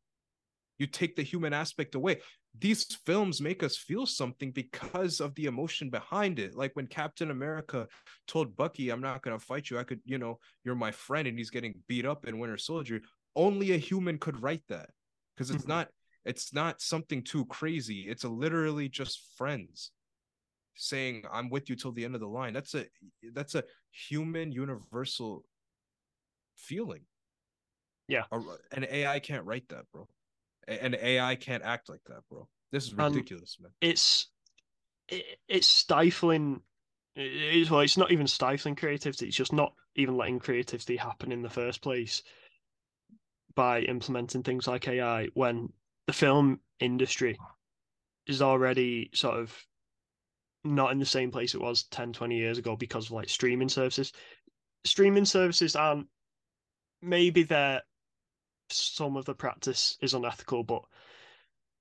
[0.79, 2.21] You take the human aspect away.
[2.59, 6.55] these films make us feel something because of the emotion behind it.
[6.55, 7.87] Like when Captain America
[8.27, 9.79] told Bucky, I'm not going to fight you.
[9.79, 13.01] I could, you know, you're my friend and he's getting beat up in Winter Soldier.
[13.35, 14.89] Only a human could write that
[15.35, 15.71] because it's mm-hmm.
[15.71, 15.87] not
[16.25, 18.05] it's not something too crazy.
[18.07, 19.91] It's a literally just friends
[20.75, 22.53] saying I'm with you till the end of the line.
[22.53, 22.85] That's a
[23.33, 25.43] that's a human universal
[26.55, 27.01] feeling.
[28.07, 28.23] Yeah.
[28.71, 30.07] An AI can't write that, bro.
[30.67, 32.47] An AI can't act like that, bro.
[32.71, 33.71] This is ridiculous, man.
[33.81, 34.27] It's
[35.07, 36.61] it, it's stifling.
[37.15, 37.81] It is well.
[37.81, 39.27] It's not even stifling creativity.
[39.27, 42.23] It's just not even letting creativity happen in the first place
[43.55, 45.71] by implementing things like AI when
[46.07, 47.37] the film industry
[48.27, 49.55] is already sort of
[50.63, 53.67] not in the same place it was 10 20 years ago because of like streaming
[53.67, 54.13] services
[54.85, 56.07] streaming services aren't
[57.01, 57.81] maybe they're
[58.75, 60.83] some of the practice is unethical but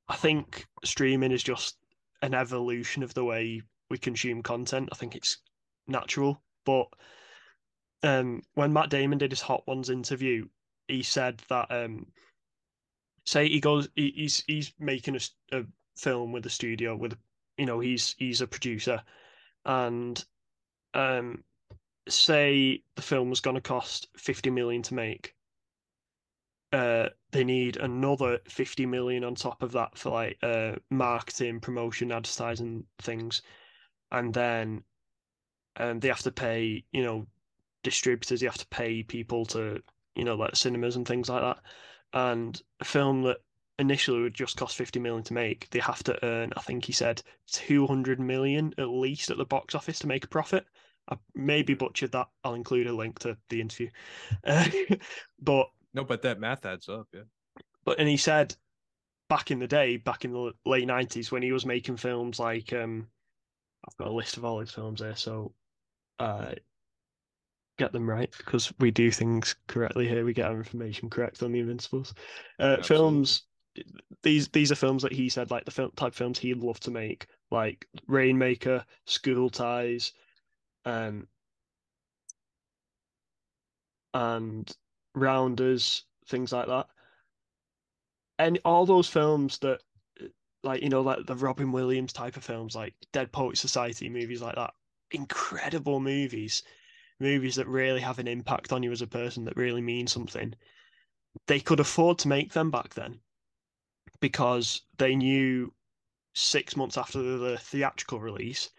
[0.08, 1.76] i think streaming is just
[2.22, 4.88] an evolution of the way we consume content.
[4.90, 5.38] I think it's
[5.86, 6.42] natural.
[6.64, 6.86] But
[8.04, 10.48] um when matt damon did his hot ones interview
[10.88, 12.06] he said that um
[13.24, 15.20] say he goes he, he's he's making a,
[15.56, 15.64] a
[15.96, 17.16] film with a studio with
[17.56, 19.02] you know he's he's a producer.
[19.64, 20.24] And
[20.94, 21.44] um
[22.08, 25.34] say the film was going to cost 50 million to make
[26.72, 32.12] uh they need another 50 million on top of that for like uh marketing promotion
[32.12, 33.42] advertising things.
[34.10, 34.82] And then
[35.76, 37.26] um they have to pay you know
[37.82, 39.82] distributors you have to pay people to
[40.14, 41.62] you know like cinemas and things like that.
[42.12, 43.38] And a film that
[43.78, 46.92] initially would just cost 50 million to make they have to earn i think he
[46.92, 50.66] said 200 million at least at the box office to make a profit.
[51.08, 52.28] I maybe butchered that.
[52.44, 53.90] I'll include a link to the interview.
[54.44, 54.68] Uh,
[55.40, 57.22] but no but that math adds up yeah
[57.84, 58.54] but and he said
[59.28, 62.72] back in the day back in the late 90s when he was making films like
[62.72, 63.06] um
[63.86, 65.52] i've got a list of all his films there so
[66.18, 66.52] uh
[67.78, 70.24] get them right because we do things correctly here.
[70.24, 72.14] We get our information correct on the Invincibles.
[72.58, 73.42] Uh, films,
[74.22, 76.90] these these are films that he said like the film type films he'd love to
[76.90, 80.12] make, like Rainmaker, School Ties,
[80.84, 81.26] um,
[84.14, 84.72] and
[85.14, 86.86] Rounders, things like that.
[88.38, 89.80] And all those films that,
[90.62, 94.42] like you know, like the Robin Williams type of films, like Dead Poet Society movies,
[94.42, 94.74] like that,
[95.10, 96.62] incredible movies
[97.22, 100.54] movies that really have an impact on you as a person that really mean something,
[101.46, 103.20] they could afford to make them back then
[104.20, 105.72] because they knew
[106.34, 108.70] six months after the theatrical release,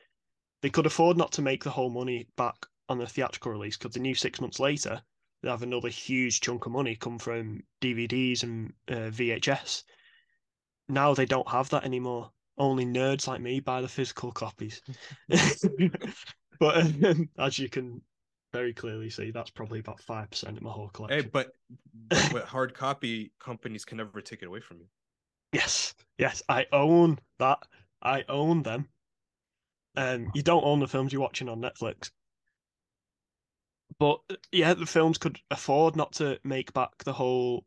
[0.61, 3.93] they could afford not to make the whole money back on the theatrical release because
[3.95, 5.01] they knew six months later
[5.49, 9.83] have another huge chunk of money come from DVDs and uh, VHS.
[10.89, 12.31] Now they don't have that anymore.
[12.57, 14.81] Only nerds like me buy the physical copies.
[16.59, 18.01] but um, as you can
[18.51, 21.23] very clearly see that's probably about five percent of my whole collection.
[21.23, 21.51] Hey, but,
[22.31, 24.85] but hard copy companies can never take it away from you.
[25.51, 27.59] Yes, yes, I own that.
[28.01, 28.87] I own them.
[29.95, 32.11] Um, you don't own the films you're watching on Netflix.
[33.99, 34.19] But
[34.51, 37.65] yeah, the films could afford not to make back the whole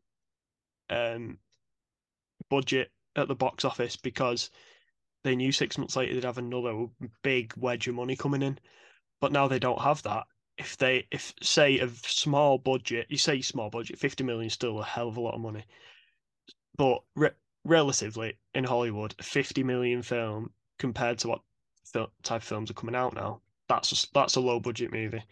[0.89, 1.39] um
[2.49, 4.49] budget at the box office because
[5.23, 6.87] they knew six months later they'd have another
[7.23, 8.59] big wedge of money coming in.
[9.19, 13.41] But now they don't have that if they if say a small budget, you say
[13.41, 15.63] small budget, fifty million is still a hell of a lot of money,
[16.77, 17.29] but re-
[17.63, 21.41] relatively in Hollywood, a fifty million film compared to what
[21.85, 25.23] fil- type films are coming out now, that's a, that's a low budget movie.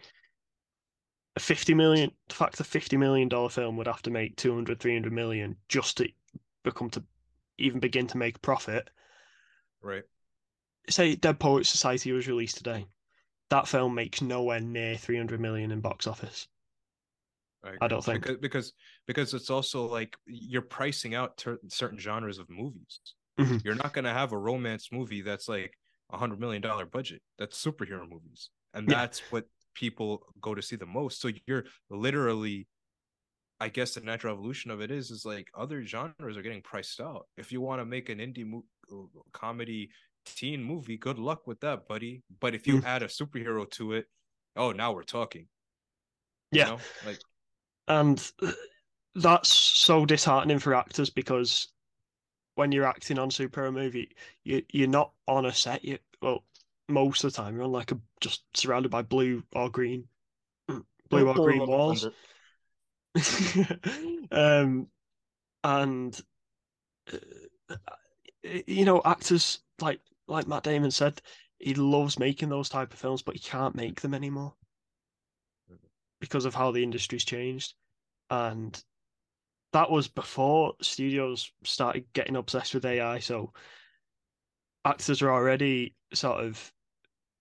[1.35, 4.79] A 50 million, the fact a 50 million dollar film would have to make 200,
[4.79, 6.07] 300 million just to
[6.63, 7.03] become to
[7.57, 8.89] even begin to make profit.
[9.81, 10.03] Right.
[10.89, 12.87] Say Dead Poet Society was released today
[13.49, 16.47] that film makes nowhere near 300 million in box office.
[17.63, 18.73] I, I don't think because, because
[19.07, 22.99] because it's also like you're pricing out ter- certain genres of movies.
[23.39, 23.57] Mm-hmm.
[23.63, 25.73] You're not going to have a romance movie that's like
[26.11, 27.21] a hundred million dollar budget.
[27.39, 28.97] That's superhero movies, and yeah.
[28.97, 31.21] that's what people go to see the most.
[31.21, 32.67] So you're literally,
[33.59, 36.99] I guess, the natural evolution of it is is like other genres are getting priced
[36.99, 37.27] out.
[37.37, 39.89] If you want to make an indie mo- uh, comedy
[40.25, 42.23] teen movie, good luck with that, buddy.
[42.39, 42.85] But if you mm.
[42.85, 44.05] add a superhero to it,
[44.55, 45.47] oh, now we're talking.
[46.51, 46.79] Yeah, know?
[47.05, 47.19] like,
[47.87, 48.31] and
[49.15, 51.69] that's so disheartening for actors because
[52.55, 54.09] when you're acting on superhero movie,
[54.43, 55.83] you you're not on a set.
[55.83, 56.43] You well,
[56.87, 60.05] most of the time you're on like a just surrounded by blue or green,
[61.09, 62.07] blue or green walls.
[64.31, 64.87] um,
[65.63, 66.21] and
[67.11, 67.77] uh,
[68.67, 71.21] you know, actors like like Matt Damon said,
[71.59, 74.53] he loves making those type of films, but he can't make them anymore
[76.19, 77.73] because of how the industry's changed.
[78.29, 78.81] And
[79.73, 83.19] that was before studios started getting obsessed with AI.
[83.19, 83.53] So
[84.83, 86.71] actors are already sort of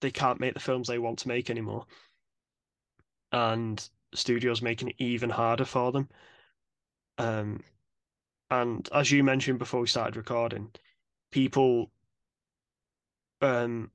[0.05, 1.87] they can't make the films they want to make anymore.
[3.33, 6.09] And studios making it even harder for them.
[7.19, 7.63] Um
[8.51, 10.71] and as you mentioned before we started recording,
[11.33, 11.91] people
[13.41, 13.91] um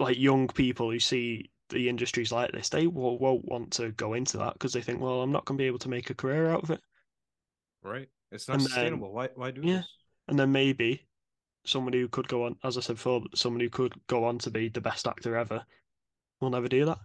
[0.00, 4.14] like young people who see the industries like this, they will, won't want to go
[4.14, 6.14] into that because they think, well, I'm not going to be able to make a
[6.14, 6.80] career out of it.
[7.82, 8.08] Right.
[8.32, 9.08] It's not and sustainable.
[9.08, 9.28] Then, why?
[9.34, 9.76] Why do yeah.
[9.78, 9.86] this?
[10.28, 11.05] And then maybe
[11.68, 14.50] somebody who could go on, as I said before, somebody who could go on to
[14.50, 15.64] be the best actor ever
[16.40, 16.98] will never do that.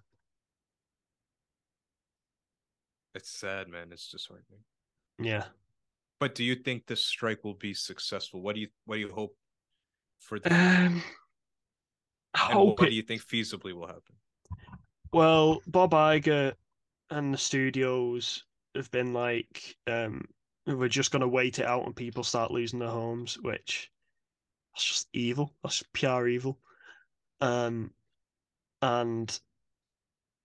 [3.16, 3.92] It's sad, man.
[3.92, 4.62] It's disheartening.
[5.20, 5.46] Yeah.
[6.20, 8.42] But do you think this strike will be successful?
[8.42, 9.36] What do you What do you hope
[10.20, 10.40] for?
[10.40, 11.04] The- um,
[12.54, 14.16] what, what do you think feasibly will happen?
[15.12, 16.54] Well, Bob Iger
[17.10, 18.46] and the studios
[18.76, 20.24] have been like, um,
[20.66, 23.92] we're just going to wait it out and people start losing their homes, which
[24.74, 25.54] that's just evil.
[25.64, 26.60] That's pure evil.
[27.40, 27.92] Um,
[28.82, 29.40] and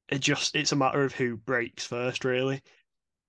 [0.09, 2.63] it just it's a matter of who breaks first, really.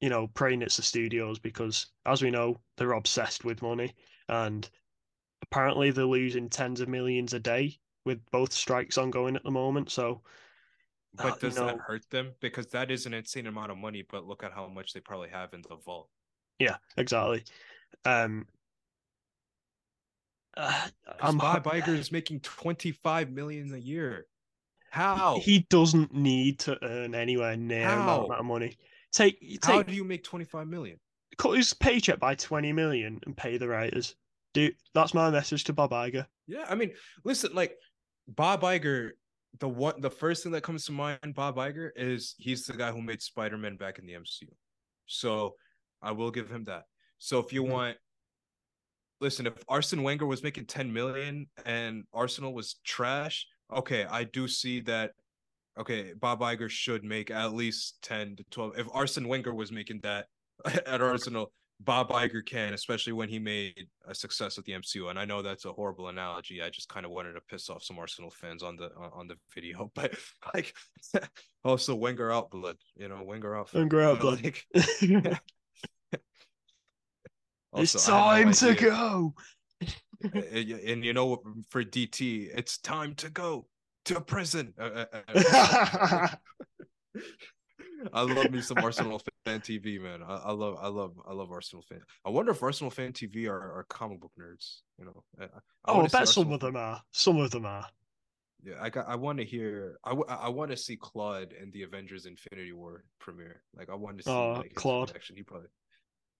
[0.02, 3.96] You know, praying it's the studios because, as we know, they're obsessed with money,
[4.30, 4.70] and
[5.42, 9.92] apparently they're losing tens of millions a day with both strikes ongoing at the moment.
[9.92, 10.22] So
[11.18, 12.34] but uh, does you know, that hurt them?
[12.40, 15.30] Because that is an insane amount of money, but look at how much they probably
[15.30, 16.10] have in the vault.
[16.60, 17.44] Yeah, exactly.
[18.06, 18.46] Um,
[20.58, 20.88] uh,
[21.22, 24.26] I'm Bob Iger is making 25 million a year.
[24.92, 25.40] How?
[25.40, 28.24] He doesn't need to earn anywhere near how?
[28.24, 28.78] amount of money.
[29.12, 31.00] Take, take How do you make 25 million?
[31.38, 34.16] Cut his paycheck by 20 million and pay the writers.
[34.54, 36.26] Dude, that's my message to Bob Iger.
[36.48, 36.92] Yeah, I mean,
[37.24, 37.78] listen, like
[38.28, 39.12] Bob Iger
[39.60, 42.92] the one the first thing that comes to mind bob Iger is he's the guy
[42.92, 44.48] who made spider-man back in the mcu
[45.06, 45.56] so
[46.02, 46.84] i will give him that
[47.18, 47.74] so if you mm-hmm.
[47.74, 47.98] want
[49.20, 54.48] listen if arsene wenger was making 10 million and arsenal was trash okay i do
[54.48, 55.12] see that
[55.80, 60.00] okay bob Iger should make at least 10 to 12 if arsene wenger was making
[60.02, 60.28] that
[60.86, 65.10] at arsenal Bob Iger can, especially when he made a success with the MCU.
[65.10, 66.62] And I know that's a horrible analogy.
[66.62, 69.36] I just kind of wanted to piss off some Arsenal fans on the on the
[69.54, 70.16] video, but
[70.54, 70.74] like
[71.64, 73.74] also Wenger out blood, you know, Wenger out.
[73.74, 74.44] Wenger out blood.
[74.44, 74.66] Like,
[77.78, 79.34] also, it's time no to go.
[80.34, 83.68] and, you know, for DT, it's time to go
[84.06, 84.74] to prison.
[84.80, 86.28] Uh, uh, uh,
[88.14, 90.22] I love me some Arsenal fan TV, man.
[90.24, 92.02] I, I, love, I love, I love Arsenal fan.
[92.26, 94.82] I wonder if Arsenal fan TV are, are comic book nerds.
[95.00, 95.48] You know, I, I
[95.86, 97.02] oh, I bet some of them are.
[97.12, 97.86] Some of them are.
[98.64, 99.08] Yeah, I got.
[99.08, 99.98] I want to hear.
[100.04, 103.62] I, w- I want to see Claude in the Avengers Infinity War premiere.
[103.76, 105.12] Like, I want to see oh, like, Claude.
[105.16, 105.36] Action.
[105.36, 105.68] He probably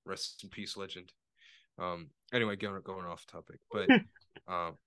[0.06, 1.12] rest in peace, legend.
[1.80, 2.10] Um.
[2.34, 3.90] Anyway, going going off topic, but
[4.48, 4.78] um,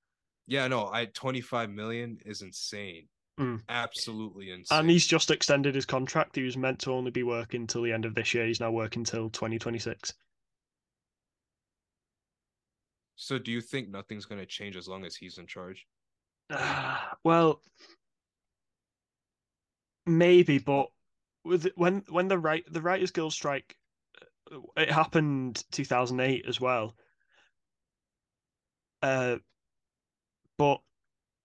[0.47, 3.09] yeah, no, I twenty five million is insane.
[3.41, 3.63] Mm.
[3.71, 4.81] Absolutely insane.
[4.81, 6.37] And he's just extended his contract.
[6.37, 8.47] He was meant to only be working till the end of this year.
[8.47, 10.13] He's now working till 2026.
[13.17, 15.87] So do you think nothing's going to change as long as he's in charge?
[16.51, 17.63] Uh, well,
[20.07, 20.89] maybe, but
[21.45, 23.77] with when when the right the Writers Guild strike,
[24.77, 26.97] it happened 2008 as well.
[29.03, 29.37] Uh,
[30.59, 30.81] but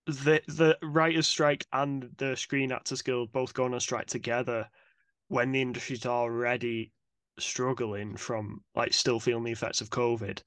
[0.06, 4.68] the the writers' strike and the Screen Actors Guild both going on strike together
[5.28, 6.92] when the industry's already
[7.38, 10.42] struggling from like still feeling the effects of COVID,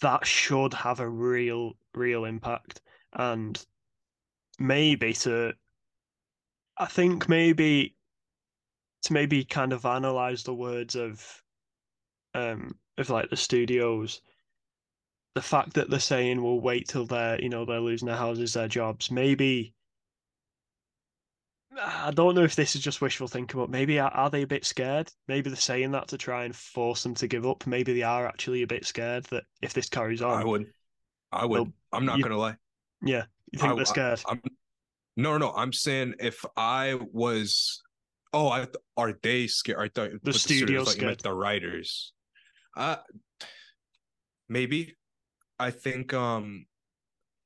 [0.00, 2.80] that should have a real, real impact.
[3.12, 3.64] And
[4.58, 5.54] maybe to
[6.76, 7.94] I think maybe
[9.02, 11.42] to maybe kind of analyze the words of
[12.34, 14.20] um of like the studios
[15.34, 18.54] the fact that they're saying we'll wait till they're you know they're losing their houses,
[18.54, 19.74] their jobs, maybe.
[21.80, 24.46] I don't know if this is just wishful thinking, but maybe are, are they a
[24.46, 25.10] bit scared?
[25.28, 27.66] Maybe they're saying that to try and force them to give up.
[27.66, 30.66] Maybe they are actually a bit scared that if this carries on, I would.
[31.32, 31.72] I would.
[31.92, 32.56] I'm not you, gonna lie.
[33.02, 34.20] Yeah, you think I, they're scared?
[34.26, 34.38] I,
[35.16, 37.82] no, no, I'm saying if I was,
[38.32, 38.66] oh, I
[38.96, 39.78] are they scared?
[39.78, 41.20] I thought the studio the scared.
[41.20, 42.12] the writers.
[42.80, 42.96] Uh
[44.48, 44.96] maybe
[45.58, 46.64] I think um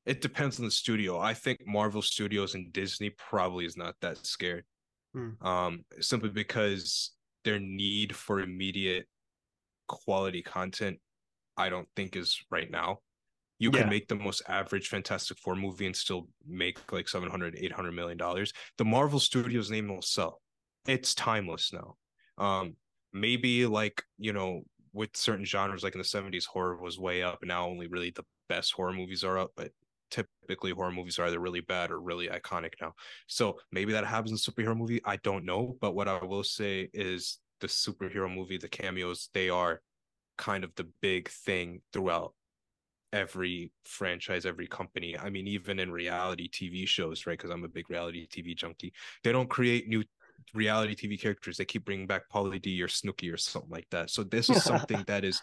[0.07, 1.19] it depends on the studio.
[1.19, 4.65] I think Marvel Studios and Disney probably is not that scared.
[5.17, 5.45] Mm.
[5.45, 7.11] Um simply because
[7.43, 9.07] their need for immediate
[9.89, 10.99] quality content
[11.57, 13.01] I don't think is right now.
[13.59, 17.93] You can make the most average Fantastic Four movie and still make like 700, 800
[17.93, 18.53] million dollars.
[18.79, 20.41] The Marvel Studios name will sell.
[20.87, 21.97] It's timeless now.
[22.37, 22.77] Um,
[23.13, 24.63] maybe like, you know,
[24.95, 28.11] with certain genres, like in the 70s, horror was way up, and now only really
[28.11, 29.73] the best horror movies are up, but
[30.11, 32.95] typically horror movies are either really bad or really iconic now.
[33.27, 35.01] So maybe that happens in superhero movie.
[35.05, 35.77] I don't know.
[35.81, 39.83] But what I will say is the superhero movie, the cameos, they are
[40.39, 42.33] kind of the big thing throughout
[43.13, 45.19] every franchise, every company.
[45.19, 47.39] I mean, even in reality TV shows, right?
[47.39, 48.93] Because I'm a big reality TV junkie.
[49.23, 50.05] They don't create new
[50.55, 51.57] reality TV characters.
[51.57, 54.11] They keep bringing back Pauly D or Snooki or something like that.
[54.11, 55.41] So this is something that is,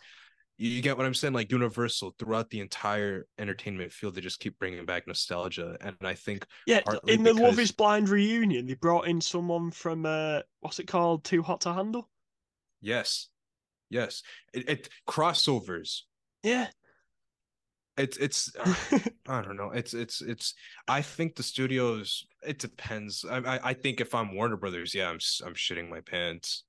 [0.57, 1.33] you get what I'm saying?
[1.33, 6.13] Like Universal throughout the entire entertainment field, they just keep bringing back nostalgia, and I
[6.13, 10.79] think Yeah, in the Love Is Blind reunion, they brought in someone from uh, what's
[10.79, 11.23] it called?
[11.23, 12.09] Too Hot to Handle.
[12.81, 13.29] yes,
[13.89, 14.23] yes,
[14.53, 16.01] it, it crossovers.
[16.43, 16.67] Yeah,
[17.97, 18.73] It's it's uh,
[19.27, 19.71] I don't know.
[19.71, 20.53] It's it's it's.
[20.87, 22.25] I think the studios.
[22.45, 23.25] It depends.
[23.29, 26.63] I I, I think if I'm Warner Brothers, yeah, I'm i'm shitting my pants.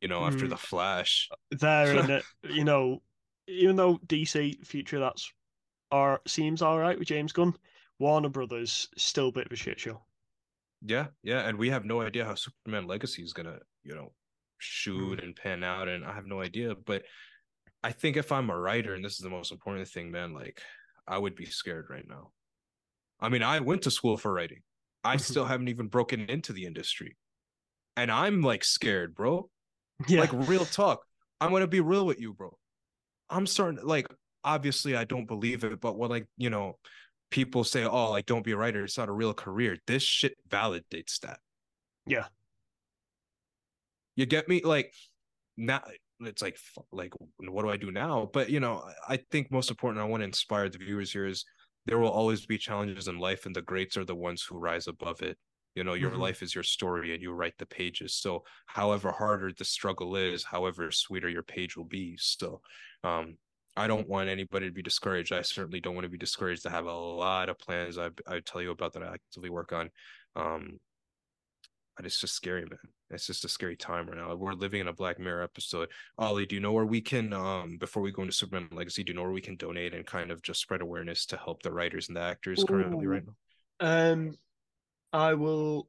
[0.00, 0.50] You know, after Mm.
[0.50, 1.28] the Flash.
[1.30, 2.24] Uh, there in it.
[2.48, 3.02] You know,
[3.46, 5.32] even though DC Future that's
[5.90, 7.54] are seems all right with James Gunn,
[7.98, 10.02] Warner Brothers still a bit of a shit show.
[10.82, 14.12] Yeah, yeah, and we have no idea how Superman Legacy is gonna, you know,
[14.58, 15.24] shoot mm.
[15.24, 16.74] and pan out, and I have no idea.
[16.74, 17.02] But
[17.82, 20.60] I think if I'm a writer, and this is the most important thing, man, like
[21.06, 22.32] I would be scared right now.
[23.20, 24.62] I mean, I went to school for writing.
[25.04, 25.20] I Mhm.
[25.20, 27.16] still haven't even broken into the industry,
[27.96, 29.50] and I'm like scared, bro.
[30.08, 31.04] Yeah, Like real talk.
[31.40, 32.56] I'm gonna be real with you, bro.
[33.30, 34.06] I'm starting like
[34.44, 36.78] obviously I don't believe it, but when like you know
[37.30, 40.34] people say, "Oh, like don't be a writer, it's not a real career." This shit
[40.48, 41.40] validates that.
[42.06, 42.28] yeah,
[44.16, 44.62] You get me?
[44.62, 44.94] Like
[45.56, 45.82] now
[46.20, 46.58] it's like
[46.92, 48.26] like what do I do now?
[48.32, 51.44] But you know, I think most important I want to inspire the viewers here is
[51.86, 54.86] there will always be challenges in life and the greats are the ones who rise
[54.88, 55.38] above it.
[55.74, 56.16] You know, your Mhm.
[56.16, 58.16] life is your story and you write the pages.
[58.16, 62.16] So however harder the struggle is, however sweeter your page will be.
[62.18, 62.60] So
[63.04, 63.38] um
[63.76, 65.32] I don't want anybody to be discouraged.
[65.32, 66.66] I certainly don't want to be discouraged.
[66.66, 69.72] I have a lot of plans I I tell you about that I actively work
[69.72, 69.90] on.
[70.36, 70.78] Um
[71.98, 72.78] but it's just scary, man.
[73.10, 74.32] It's just a scary time right now.
[74.36, 75.88] We're living in a Black Mirror episode.
[76.16, 79.10] Ollie, do you know where we can, um, before we go into Superman Legacy, do
[79.10, 81.72] you know where we can donate and kind of just spread awareness to help the
[81.72, 83.24] writers and the actors currently right
[83.80, 84.12] now?
[84.12, 84.36] Um,
[85.12, 85.88] I will.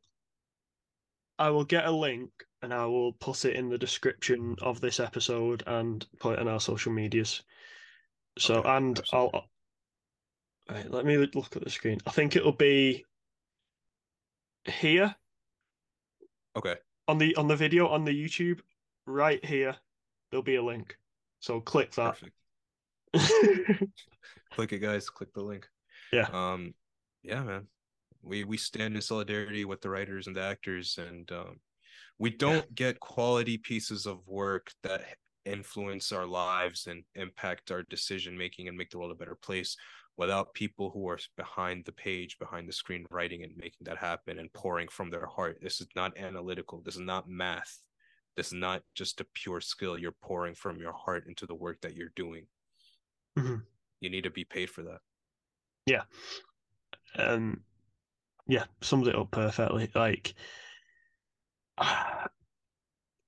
[1.38, 2.32] I will get a link
[2.64, 6.48] and I will put it in the description of this episode and put it on
[6.48, 7.44] our social medias.
[8.40, 9.42] So Okay, and absolutely.
[10.68, 10.76] I'll.
[10.76, 12.00] Right, let me look at the screen.
[12.08, 13.06] I think it'll be
[14.66, 15.16] here
[16.58, 16.76] Okay,
[17.08, 18.60] on the on the video on the YouTube.
[19.06, 19.76] Right here,
[20.30, 20.98] there'll be a link.
[21.40, 22.16] So click that.
[22.20, 22.34] perfect.
[24.52, 25.10] Click it, guys.
[25.10, 25.68] Click the link.
[26.12, 26.28] Yeah.
[26.32, 26.74] Um,
[27.24, 27.68] yeah, man.
[28.22, 31.60] We we stand in solidarity with the writers and the actors, and um,
[32.18, 35.02] we don't get quality pieces of work that
[35.46, 39.78] influence our lives and impact our decision making and make the world a better place
[40.20, 44.38] without people who are behind the page, behind the screen, writing and making that happen
[44.38, 45.58] and pouring from their heart.
[45.62, 46.82] This is not analytical.
[46.84, 47.80] This is not math.
[48.36, 49.98] This is not just a pure skill.
[49.98, 52.48] You're pouring from your heart into the work that you're doing.
[53.38, 53.66] Mhm.
[54.02, 55.00] You need to be paid for that.
[55.86, 56.04] Yeah.
[57.16, 57.64] Um
[58.46, 60.34] yeah sums it up perfectly like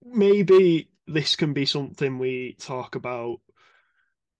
[0.03, 3.39] maybe this can be something we talk about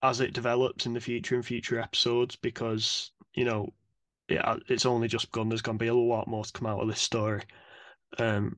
[0.04, 3.72] as it develops in the future in future episodes because you know
[4.30, 6.80] yeah it's only just begun there's going to be a lot more to come out
[6.80, 7.42] of this story
[8.20, 8.58] um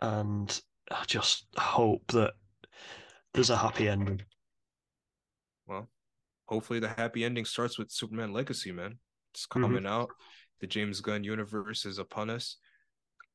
[0.00, 2.34] and i just hope that
[3.32, 4.22] there's a happy ending
[5.66, 5.88] Well,
[6.46, 8.98] hopefully the happy ending starts with Superman Legacy, man.
[9.34, 9.62] It's Mhm.
[9.62, 10.10] coming out.
[10.60, 12.56] The James Gunn universe is upon us.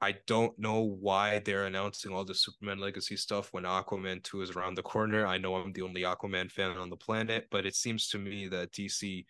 [0.02, 4.52] I don't know why they're announcing all the Superman Legacy stuff when Aquaman 2 is
[4.52, 5.28] around the corner.
[5.28, 8.47] I know I'm the only Aquaman fan on the planet, but it seems to me
[8.47, 9.26] that DC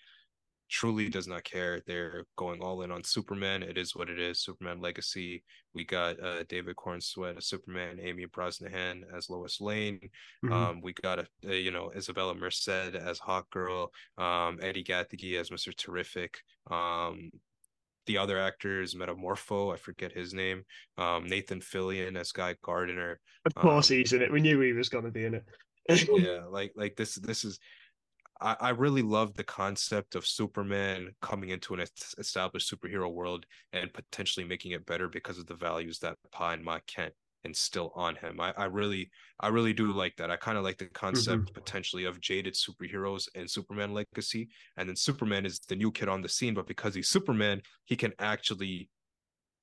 [0.69, 1.81] truly does not care.
[1.85, 3.61] They're going all in on Superman.
[3.61, 4.39] It is what it is.
[4.39, 5.43] Superman Legacy.
[5.73, 9.99] We got uh, David Corenswet as Superman, Amy Brosnahan as Lois Lane.
[10.45, 10.51] Mhm.
[10.53, 15.37] Um, we got a, a, you know Isabella Merced as Hawk Girl, um, Eddie Gathegi
[15.37, 16.37] as Mister Terrific,
[16.69, 17.29] um,
[18.11, 20.63] the other actors Metamorpho, I forget his name,
[20.97, 23.19] um, Nathan Fillion as Guy Gardner.
[23.45, 25.45] of course um, he's in it we knew he was going to be in it
[26.09, 27.59] Yeah, like like this this is.
[28.39, 31.85] I, I really love the concept of Superman coming into an
[32.17, 36.63] established superhero world and potentially making it better because of the values that Pa and
[36.63, 38.39] Ma Kent instill on him.
[38.39, 40.29] I, I really I really do like that.
[40.29, 41.53] I kind of like the concept mm-hmm.
[41.53, 44.49] potentially of jaded superheroes and Superman legacy.
[44.77, 47.95] And then Superman is the new kid on the scene, but because he's Superman, he
[47.95, 48.89] can actually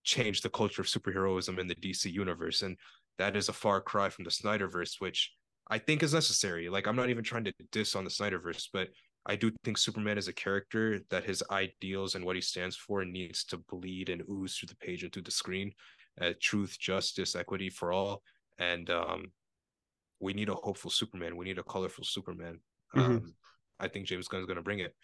[0.04, 2.62] change the culture of superheroism in the DC universe.
[2.62, 2.76] And
[3.18, 5.32] that is a far cry from the Snyderverse, which
[5.70, 6.68] I think is necessary.
[6.68, 8.88] Like I'm not even trying to diss on the Snyderverse, but
[9.26, 13.04] I do think Superman is a character that his ideals and what he stands for
[13.04, 15.70] needs to bleed and ooze through the page and through the screen.
[16.20, 18.22] Uh, truth, justice, equity for all,
[18.58, 19.26] and um,
[20.20, 21.36] we need a hopeful Superman.
[21.36, 22.60] We need a colorful Superman.
[22.96, 23.12] Mm-hmm.
[23.12, 23.34] Um,
[23.78, 24.94] I think James Gunn's going to bring it,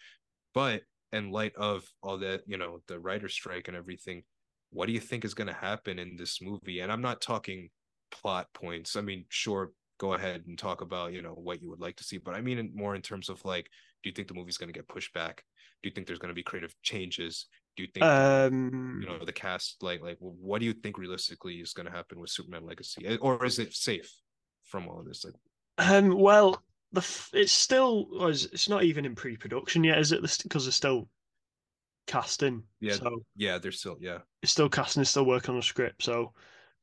[0.53, 0.81] but
[1.13, 4.23] in light of all that, you know, the writer strike and everything,
[4.71, 6.81] what do you think is going to happen in this movie?
[6.81, 7.69] And I'm not talking
[8.11, 8.97] plot points.
[8.97, 12.03] I mean, sure, go ahead and talk about you know what you would like to
[12.03, 13.69] see but i mean more in terms of like
[14.03, 15.43] do you think the movie's going to get pushed back
[15.81, 19.23] do you think there's going to be creative changes do you think um you know
[19.23, 22.65] the cast like like what do you think realistically is going to happen with superman
[22.65, 24.11] legacy or is it safe
[24.63, 25.33] from all of this like
[25.77, 26.61] um well
[26.91, 31.07] the it's still it's not even in pre-production yet is it because they're still
[32.07, 35.63] casting yeah so yeah they're still yeah it's still casting it's still working on the
[35.63, 36.31] script so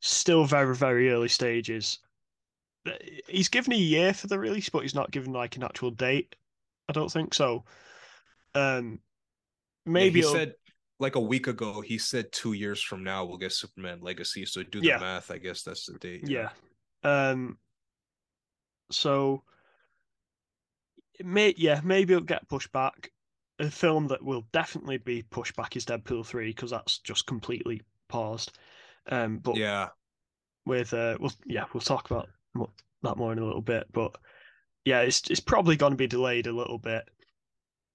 [0.00, 2.00] still very very early stages
[3.28, 6.34] he's given a year for the release, but he's not given like an actual date.
[6.88, 7.64] I don't think so.
[8.54, 9.00] Um,
[9.86, 10.54] maybe yeah, he said
[11.02, 11.82] like a week ago.
[11.82, 14.46] He said two years from now we'll get Superman Legacy.
[14.46, 14.98] So do the yeah.
[14.98, 15.30] math.
[15.30, 16.26] I guess that's the date.
[16.26, 16.48] Yeah.
[17.04, 17.30] yeah.
[17.30, 17.58] Um.
[18.90, 19.42] So.
[21.22, 23.12] May yeah maybe it'll get pushed back.
[23.58, 27.82] A film that will definitely be pushed back is Deadpool three because that's just completely
[28.08, 28.56] paused.
[29.10, 29.38] Um.
[29.38, 29.88] But yeah.
[30.64, 32.28] With uh, well, yeah, we'll talk about
[33.02, 33.86] that more in a little bit.
[33.92, 34.16] But
[34.84, 37.02] yeah, it's it's probably going to be delayed a little bit,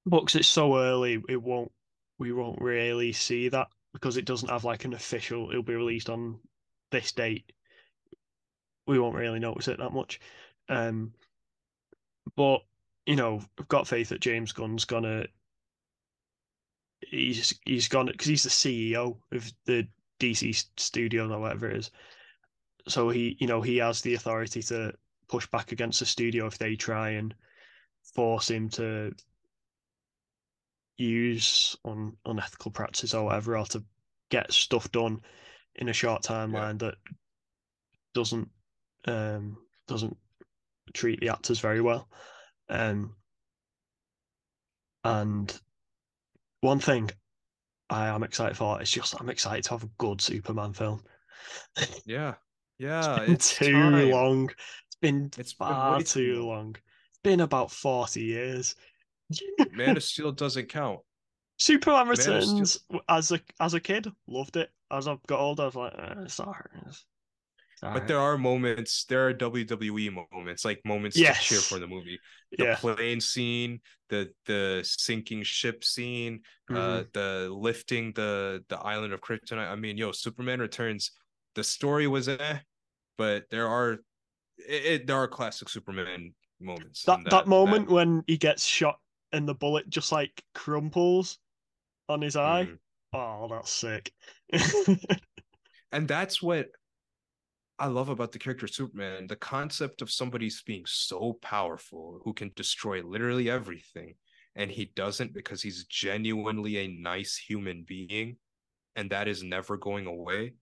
[0.05, 1.71] but because it's so early, it won't
[2.19, 5.49] we won't really see that because it doesn't have like an official.
[5.49, 6.39] It'll be released on
[6.91, 7.51] this date.
[8.85, 10.19] We won't really notice it that much.
[10.69, 11.13] Um,
[12.35, 12.61] but
[13.05, 15.27] you know, I've got faith that James Gunn's gonna.
[17.01, 19.87] He's he's gonna because he's the CEO of the
[20.19, 21.91] DC studio or whatever it is
[22.87, 24.93] so he you know he has the authority to
[25.27, 27.35] push back against the studio if they try and
[28.15, 29.11] force him to
[30.97, 33.83] use on unethical practices or whatever or to
[34.29, 35.21] get stuff done
[35.75, 36.89] in a short timeline yeah.
[36.89, 36.95] that
[38.13, 38.49] doesn't
[39.05, 40.17] um doesn't
[40.93, 42.09] treat the actors very well
[42.69, 43.15] um
[45.03, 45.59] and
[46.61, 47.09] one thing
[47.89, 51.03] I am excited for is just I'm excited to have a good Superman film.
[52.05, 52.35] yeah,
[52.79, 54.09] yeah, it's, too time.
[54.09, 54.49] long.
[54.87, 56.75] It's been it's far been too, long.
[57.09, 58.75] It's been about forty years.
[59.71, 60.99] Man of Steel doesn't count.
[61.59, 64.69] Superman Returns as a as a kid loved it.
[64.91, 66.65] As I've got older, I was like, eh, it's alright.
[67.81, 71.37] But there are moments, there are WWE moments, like moments yes.
[71.37, 72.19] to cheer for the movie.
[72.57, 72.75] The yeah.
[72.75, 76.99] plane scene, the the sinking ship scene, uh, mm-hmm.
[76.99, 79.69] uh, the lifting the the island of Kryptonite.
[79.69, 81.11] I mean, yo, Superman Returns
[81.57, 82.57] the story was eh,
[83.17, 83.93] but there are
[84.59, 87.03] it, it, there are classic Superman moments.
[87.03, 87.93] That, that, that moment that...
[87.93, 88.99] when he gets shot
[89.31, 91.37] and the bullet just like crumples
[92.09, 92.67] on his eye.
[92.69, 92.77] Mm.
[93.13, 94.11] Oh, that's sick.
[95.91, 96.67] and that's what
[97.79, 99.27] I love about the character Superman.
[99.27, 104.15] The concept of somebody's being so powerful who can destroy literally everything,
[104.55, 108.37] and he doesn't because he's genuinely a nice human being,
[108.95, 110.53] and that is never going away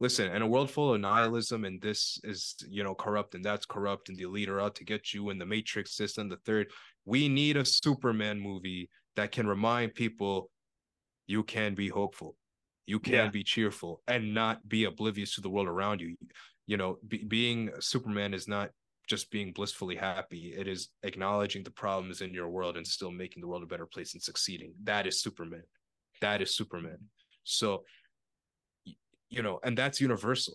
[0.00, 3.66] listen, in a world full of nihilism and this is, you know, corrupt and that's
[3.66, 6.68] corrupt and the elite are out to get you and the matrix system, the third,
[7.08, 10.50] we need a Superman movie that can remind people
[11.26, 12.36] you can be hopeful,
[12.86, 13.28] you can yeah.
[13.28, 16.16] be cheerful and not be oblivious to the world around you.
[16.66, 18.70] You know, be, being Superman is not
[19.08, 20.52] just being blissfully happy.
[20.54, 23.86] It is acknowledging the problems in your world and still making the world a better
[23.86, 24.74] place and succeeding.
[24.84, 25.62] That is Superman.
[26.20, 26.98] That is Superman.
[27.44, 27.84] So
[29.30, 30.54] you know, and that's universal.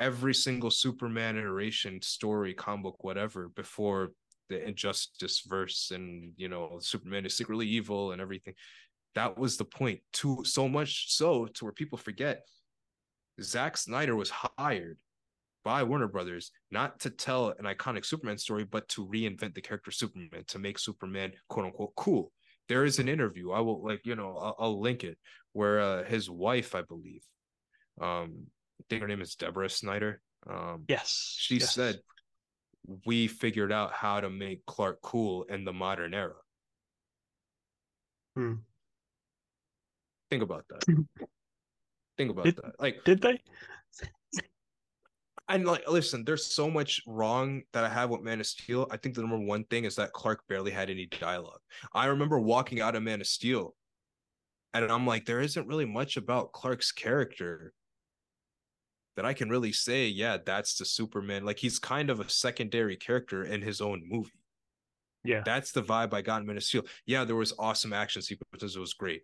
[0.00, 4.10] Every single Superman iteration, story, comic book, whatever, before
[4.52, 8.54] the injustice verse and you know, Superman is secretly evil and everything.
[9.14, 10.00] That was the point.
[10.14, 12.42] To so much so to where people forget
[13.40, 14.98] Zack Snyder was hired
[15.64, 19.90] by Warner Brothers not to tell an iconic Superman story, but to reinvent the character
[19.90, 22.32] Superman, to make Superman quote unquote cool.
[22.68, 23.50] There is an interview.
[23.50, 25.18] I will like, you know, I'll, I'll link it
[25.52, 27.22] where uh, his wife, I believe,
[28.00, 28.46] um
[28.80, 30.20] I think her name is Deborah Snyder.
[30.48, 31.36] Um yes.
[31.38, 31.74] She yes.
[31.74, 32.00] said
[33.06, 36.34] we figured out how to make Clark cool in the modern era.
[38.36, 38.54] Hmm.
[40.30, 40.84] Think about that.
[42.16, 42.72] Think about did, that.
[42.78, 43.38] Like did they?
[45.48, 48.86] and like listen, there's so much wrong that I have with Man of Steel.
[48.90, 51.60] I think the number one thing is that Clark barely had any dialogue.
[51.92, 53.74] I remember walking out of Man of Steel,
[54.74, 57.72] and I'm like, there isn't really much about Clark's character
[59.16, 61.44] that I can really say, yeah, that's the Superman.
[61.44, 64.30] Like he's kind of a secondary character in his own movie.
[65.24, 65.42] Yeah.
[65.44, 66.86] That's the vibe I got in Man of Steel.
[67.06, 68.76] Yeah, there was awesome action sequences.
[68.76, 69.22] It was great.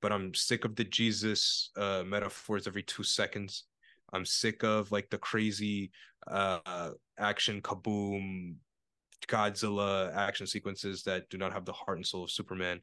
[0.00, 3.64] But I'm sick of the Jesus uh, metaphors every two seconds.
[4.12, 5.90] I'm sick of like the crazy
[6.26, 8.56] uh, action kaboom
[9.26, 12.80] Godzilla action sequences that do not have the heart and soul of Superman.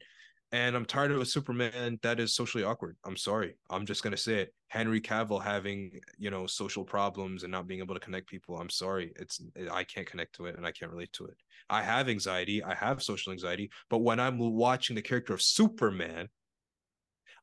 [0.52, 2.96] And I'm tired of a Superman that is socially awkward.
[3.04, 3.56] I'm sorry.
[3.70, 4.54] I'm just gonna say it.
[4.68, 8.58] Henry Cavill having, you know, social problems and not being able to connect people.
[8.58, 9.12] I'm sorry.
[9.16, 9.40] It's
[9.70, 11.36] I can't connect to it and I can't relate to it.
[11.70, 16.28] I have anxiety, I have social anxiety, but when I'm watching the character of Superman,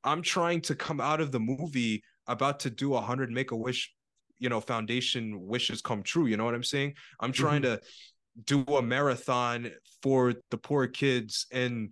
[0.04, 3.56] I'm trying to come out of the movie about to do a hundred make a
[3.56, 3.92] wish,
[4.38, 6.28] you know, foundation wishes come true.
[6.28, 6.94] You know what I'm saying?
[7.20, 7.76] I'm trying mm-hmm.
[7.76, 7.82] to
[8.46, 11.92] do a marathon for the poor kids in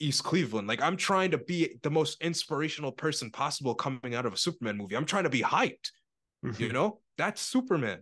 [0.00, 0.68] East Cleveland.
[0.68, 4.76] Like I'm trying to be the most inspirational person possible coming out of a Superman
[4.76, 4.96] movie.
[4.96, 5.90] I'm trying to be hyped.
[6.44, 6.62] Mm-hmm.
[6.62, 8.00] You know, that's Superman.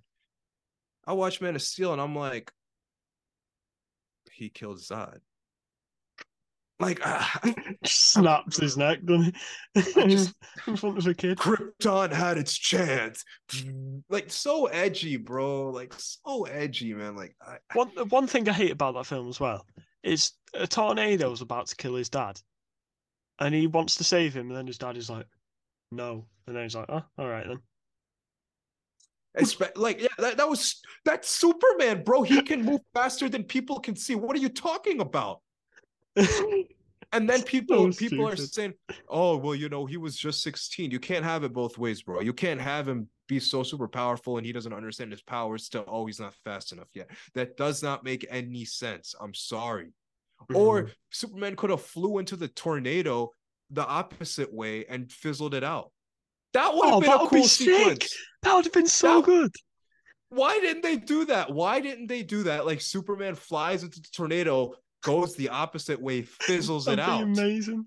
[1.07, 2.51] I watch Man of Steel and I'm like,
[4.33, 5.19] he killed Zod.
[6.79, 7.25] Like uh,
[7.87, 9.35] snaps his neck, doesn't
[9.75, 9.83] he?
[10.09, 10.35] Just,
[10.67, 11.39] in front of a kid.
[11.39, 13.25] Krypton had its chance.
[14.11, 15.71] Like so edgy, bro.
[15.71, 17.17] Like so edgy, man.
[17.17, 17.57] Like I...
[17.73, 19.65] one one thing I hate about that film as well
[20.07, 22.41] is a tornado is about to kill his dad,
[23.41, 25.27] and he wants to save him, and then his dad is like,
[25.91, 27.61] "No," and then he's like, "Oh, all right then."
[29.35, 32.23] It's like yeah, that, that was that's Superman, bro.
[32.23, 34.15] He can move faster than people can see.
[34.15, 35.43] What are you talking about?
[36.17, 38.75] and then people so people are saying,
[39.09, 40.91] "Oh, well, you know, he was just 16.
[40.91, 42.21] You can't have it both ways, bro.
[42.21, 45.85] You can't have him be so super powerful and he doesn't understand his powers to
[45.87, 49.15] oh, he's not fast enough yet." That does not make any sense.
[49.21, 49.93] I'm sorry.
[50.43, 50.57] Mm-hmm.
[50.57, 53.31] Or Superman could have flew into the tornado
[53.71, 55.91] the opposite way and fizzled it out.
[56.53, 58.05] That would have oh, been a cool be sequence.
[58.05, 58.09] Sick.
[58.43, 59.53] That would have been so that, good.
[60.29, 61.53] Why didn't they do that?
[61.53, 62.67] Why didn't they do that?
[62.67, 67.23] Like Superman flies into the tornado, goes the opposite way, fizzles it out.
[67.23, 67.87] Amazing.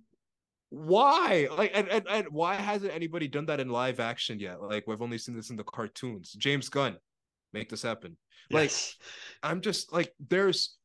[0.69, 1.47] Why?
[1.55, 4.61] Like, and, and and why hasn't anybody done that in live action yet?
[4.61, 6.31] Like, we've only seen this in the cartoons.
[6.33, 6.97] James Gunn,
[7.53, 8.17] make this happen.
[8.49, 8.95] Yes.
[9.41, 10.77] Like, I'm just like, there's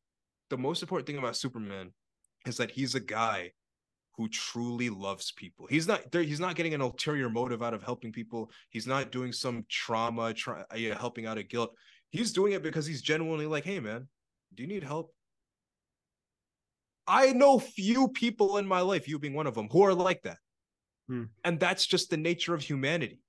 [0.50, 1.92] the most important thing about Superman
[2.46, 3.52] is that he's a guy
[4.16, 5.66] who truly loves people.
[5.66, 6.22] He's not there.
[6.22, 8.50] He's not getting an ulterior motive out of helping people.
[8.70, 11.74] He's not doing some trauma, try, uh, helping out of guilt.
[12.10, 14.08] He's doing it because he's genuinely like, hey man,
[14.54, 15.13] do you need help?
[17.06, 20.22] I know few people in my life, you being one of them, who are like
[20.22, 20.38] that.
[21.08, 21.24] Hmm.
[21.44, 23.20] And that's just the nature of humanity.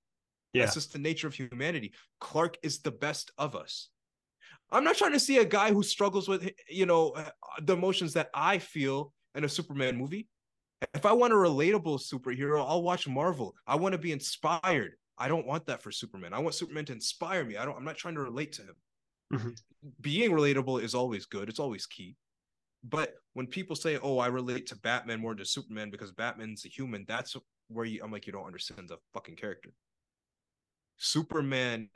[0.53, 0.63] Yeah.
[0.63, 1.93] That's just the nature of humanity.
[2.21, 3.89] Clark is the best of us.
[4.71, 7.29] I'm not trying to see a guy who struggles with, you know, uh,
[7.61, 10.27] the emotions that I feel in a Superman movie.
[10.93, 13.53] If I want a relatable superhero, I'll watch Marvel.
[13.67, 14.93] I want to be inspired.
[15.17, 16.33] I don't want that for Superman.
[16.33, 17.57] I want Superman to inspire me.
[17.57, 17.77] I don't.
[17.77, 18.75] I'm not trying to relate to him.
[19.33, 19.49] Mm-hmm.
[20.01, 21.49] Being relatable is always good.
[21.49, 22.15] It's always key.
[22.87, 26.69] But when people say, "Oh, I relate to Batman more than Superman because Batman's a
[26.69, 27.35] human," that's
[27.67, 29.71] where you, I'm like, you don't understand the fucking character.
[30.97, 31.89] Superman,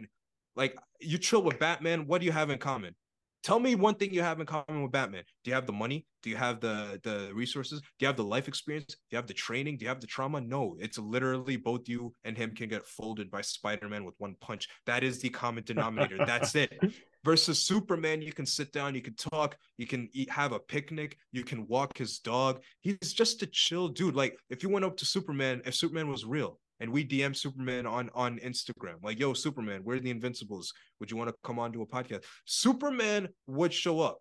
[0.56, 2.08] like you chill with Batman.
[2.08, 2.96] What do you have in common?
[3.42, 5.24] Tell me one thing you have in common with Batman.
[5.44, 6.06] Do you have the money?
[6.24, 7.80] Do you have the the resources?
[7.80, 8.88] Do you have the life experience?
[8.88, 9.78] Do you have the training?
[9.78, 10.42] Do you have the trauma?
[10.42, 14.68] No, it's literally both you and him can get folded by Spider-Man with one punch.
[14.86, 16.18] That is the common denominator.
[16.26, 16.78] That's it.
[17.26, 21.18] Versus Superman, you can sit down, you can talk, you can eat, have a picnic,
[21.34, 22.62] you can walk his dog.
[22.80, 24.16] He's just a chill dude.
[24.16, 27.86] Like if you went up to Superman, if Superman was real, and we DM Superman
[27.86, 30.72] on on Instagram, like, yo, Superman, we're the Invincibles.
[31.00, 32.24] Would you want to come on to a podcast?
[32.46, 34.20] Superman would show up.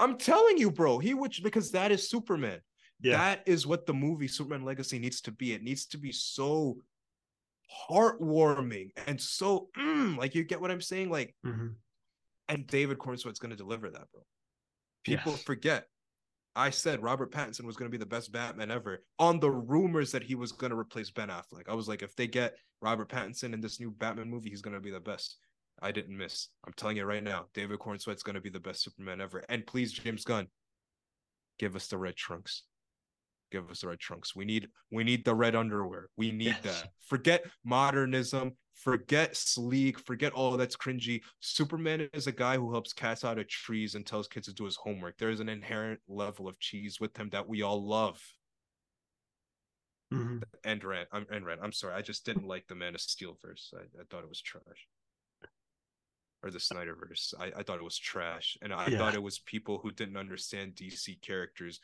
[0.00, 2.58] I'm telling you, bro, he would because that is Superman.
[3.00, 3.18] Yeah.
[3.18, 5.52] That is what the movie Superman Legacy needs to be.
[5.52, 6.78] It needs to be so
[7.90, 11.10] heartwarming and so mm, like you get what I'm saying?
[11.10, 11.68] Like, mm-hmm.
[12.48, 14.22] and David Corenswet's going to deliver that, bro.
[15.04, 15.42] People yes.
[15.42, 15.86] forget
[16.54, 20.12] I said Robert Pattinson was going to be the best Batman ever on the rumors
[20.12, 21.68] that he was going to replace Ben Affleck.
[21.68, 24.74] I was like, if they get Robert Pattinson in this new Batman movie, he's going
[24.74, 25.38] to be the best.
[25.80, 26.48] I didn't miss.
[26.66, 29.42] I'm telling you right now, David Corenswet's going to be the best Superman ever.
[29.48, 30.48] And please, James Gunn,
[31.58, 32.64] give us the red trunks
[33.52, 34.34] give us the red trunks.
[34.34, 36.08] We need we need the red underwear.
[36.16, 36.80] We need yes.
[36.82, 36.88] that.
[37.06, 38.52] Forget modernism.
[38.74, 39.98] Forget sleek.
[40.00, 41.20] Forget all that's cringy.
[41.40, 44.64] Superman is a guy who helps cats out of trees and tells kids to do
[44.64, 45.18] his homework.
[45.18, 48.20] There is an inherent level of cheese with him that we all love.
[50.12, 50.42] Mhm.
[50.64, 51.08] and Rand.
[51.12, 51.60] I'm and Rand.
[51.62, 51.94] I'm sorry.
[51.94, 53.72] I just didn't like the Man of Steel verse.
[53.76, 54.88] I, I thought it was trash.
[56.42, 57.34] Or the Snyderverse.
[57.38, 58.58] I, I thought it was trash.
[58.62, 58.98] And I Yeah.
[58.98, 61.80] thought it was people who didn't understand DC characters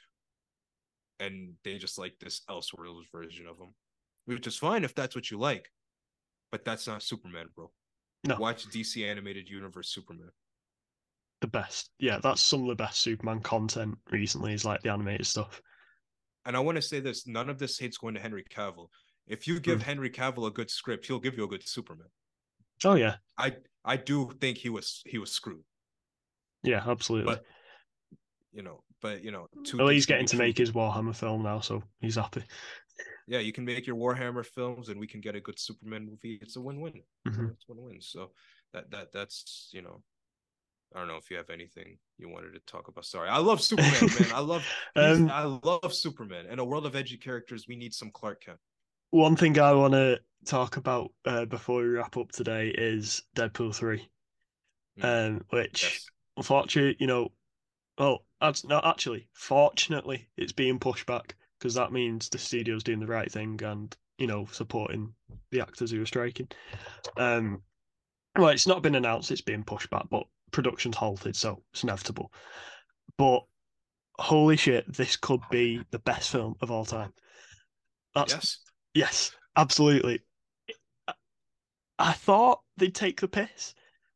[1.20, 3.74] and they just like this Elseworlds version of them.
[4.26, 5.70] Which is fine if that's what you like.
[6.52, 7.70] But that's not Superman, bro.
[8.26, 8.36] No.
[8.36, 10.30] Watch DC animated universe Superman.
[11.40, 11.90] The best.
[11.98, 14.52] Yeah, that's some of the best Superman content recently.
[14.52, 15.62] Is like the animated stuff.
[16.44, 18.88] And I want to say this: none of this hate's going to Henry Cavill.
[19.26, 19.84] If you give Hmm.
[19.86, 22.08] Henry Cavill a good script, he'll give you a good Superman.
[22.84, 25.64] Oh yeah, I I do think he was he was screwed,
[26.62, 27.34] yeah, absolutely.
[27.34, 27.44] but
[28.52, 31.60] you know, but you know, two well, he's getting to make his Warhammer film now,
[31.60, 32.42] so he's happy.
[33.26, 36.38] Yeah, you can make your Warhammer films, and we can get a good Superman movie.
[36.40, 37.02] It's a win-win.
[37.26, 37.52] Mhm.
[37.52, 38.00] It's win-win.
[38.00, 38.30] So
[38.72, 40.02] that that that's you know,
[40.94, 43.04] I don't know if you have anything you wanted to talk about.
[43.04, 44.32] Sorry, I love Superman, man.
[44.32, 44.62] I love
[44.96, 46.46] Um, I love Superman.
[46.46, 48.58] In a world of edgy characters, we need some Clark Kent.
[49.10, 53.74] One thing I want to talk about uh, before we wrap up today is Deadpool
[53.74, 54.08] three,
[54.98, 56.10] Mm, um, which yes.
[56.36, 57.30] unfortunately, you know,
[57.98, 63.00] well, that's no, actually, fortunately, it's being pushed back because that means the studio's doing
[63.00, 65.12] the right thing and you know supporting
[65.50, 66.48] the actors who are striking.
[67.16, 67.62] Um,
[68.36, 72.32] well, it's not been announced; it's being pushed back, but production's halted, so it's inevitable.
[73.16, 73.40] But
[74.18, 77.12] holy shit, this could be the best film of all time.
[78.14, 78.58] That's yes.
[78.94, 80.20] Yes, absolutely.
[81.06, 81.14] I-
[81.98, 83.74] I thought they'd take the piss.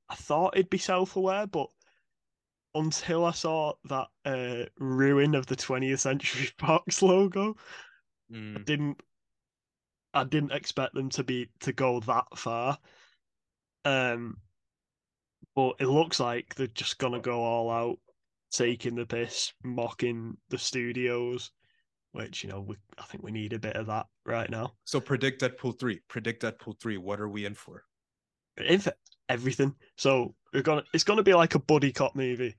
[0.09, 1.69] I thought it'd be self-aware, but
[2.75, 7.57] until I saw that uh, ruin of the 20th Century Fox logo,
[8.33, 8.65] Mm.
[8.65, 8.99] didn't
[10.15, 12.79] I didn't expect them to be to go that far.
[13.85, 14.39] Um,
[15.55, 17.99] but it looks like they're just gonna go all out,
[18.51, 21.51] taking the piss, mocking the studios,
[22.13, 24.73] which you know we I think we need a bit of that right now.
[24.85, 26.01] So predict Deadpool three.
[26.09, 26.97] Predict Deadpool three.
[26.97, 27.85] What are we in for?
[28.57, 28.87] if
[29.29, 29.75] everything.
[29.97, 32.55] So we're gonna it's gonna be like a buddy cop movie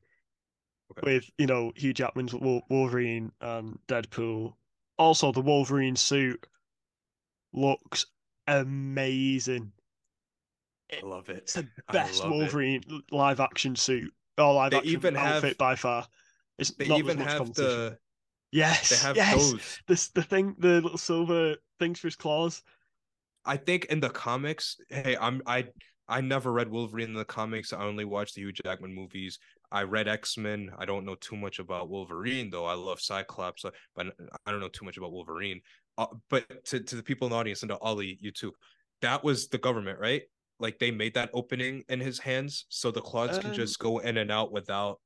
[0.97, 1.15] Okay.
[1.15, 4.53] with you know Hugh Jackman's Wolverine and Deadpool.
[4.97, 6.45] Also, the Wolverine suit
[7.53, 8.05] looks
[8.47, 9.71] amazing.
[10.91, 11.37] I love it.
[11.37, 12.35] It's the best love it.
[12.35, 12.81] Wolverine
[13.11, 16.07] live action suit or live They action even have- outfit by far.
[16.59, 17.97] It's They not even have the
[18.51, 19.35] yes, they have yes.
[19.51, 19.79] those.
[19.87, 22.61] This the thing, the little silver things for his claws.
[23.45, 25.67] I think in the comics, hey, I'm I
[26.07, 27.71] I never read Wolverine in the comics.
[27.73, 29.39] I only watched the Hugh Jackman movies.
[29.71, 30.69] I read X Men.
[30.77, 32.65] I don't know too much about Wolverine, though.
[32.65, 34.07] I love Cyclops, uh, but
[34.45, 35.61] I don't know too much about Wolverine.
[35.97, 38.53] Uh, but to to the people in the audience and to Ollie, you too,
[39.01, 40.23] that was the government, right?
[40.59, 43.99] Like they made that opening in his hands, so the claws can Um, just go
[43.99, 44.99] in and out without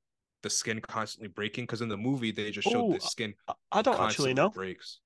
[0.43, 1.63] the skin constantly breaking.
[1.65, 3.33] Because in the movie, they just showed Oh, the skin
[3.71, 4.49] I- don't actually know.
[4.49, 4.99] breaks.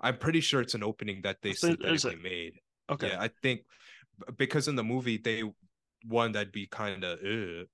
[0.00, 2.52] I'm pretty sure it's an opening that they I think- is synthetically made.
[2.90, 3.08] Okay.
[3.08, 3.62] Yeah, I think
[4.36, 5.42] because in the movie they
[6.06, 7.18] one that'd be kind of,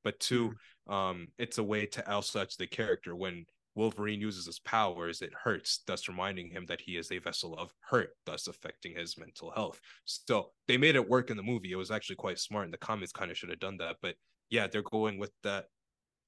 [0.03, 0.51] but two,
[0.89, 0.93] Mm-hmm.
[0.93, 5.81] um, it's a way to outsuch the character when Wolverine uses his powers, it hurts,
[5.87, 9.81] thus reminding him that he is a vessel of hurt, thus affecting his mental health.
[10.05, 11.73] So they made it work in the movie.
[11.73, 13.97] It was actually quite smart, and the comics kind of should have done that.
[14.01, 14.15] But
[14.51, 15.67] yeah, they're going with that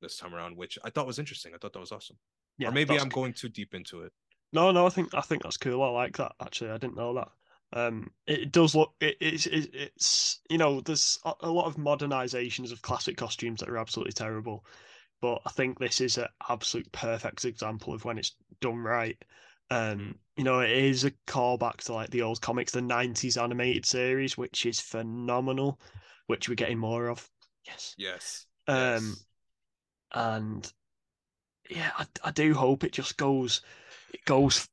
[0.03, 1.53] this time around, which I thought was interesting.
[1.55, 2.17] I thought that was awesome.
[2.59, 4.13] Yeah, or maybe I'm going too deep into it.
[4.53, 5.83] No, no, I think I think that's cool.
[5.83, 6.33] I like that.
[6.41, 7.29] Actually, I didn't know that.
[7.73, 8.95] Um, it does look.
[9.01, 13.61] It, it's it, it's you know, there's a, a lot of modernizations of classic costumes
[13.61, 14.65] that are absolutely terrible,
[15.21, 19.17] but I think this is an absolute perfect example of when it's done right.
[19.71, 23.85] Um, you know, it is a callback to like the old comics, the '90s animated
[23.85, 25.81] series, which is phenomenal,
[26.29, 27.29] which we're getting more of.
[27.67, 27.95] Yes.
[27.99, 28.47] Yes.
[28.69, 29.25] Um, yes.
[30.13, 30.73] and
[31.71, 33.63] yeah, I, I do hope it just goes,
[34.13, 34.69] it goes,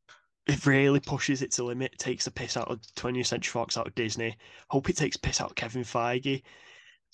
[0.47, 3.87] it really pushes it to limit, takes the piss out of 20th Century Fox, out
[3.87, 4.37] of Disney.
[4.69, 6.43] Hope it takes piss out of Kevin Feige.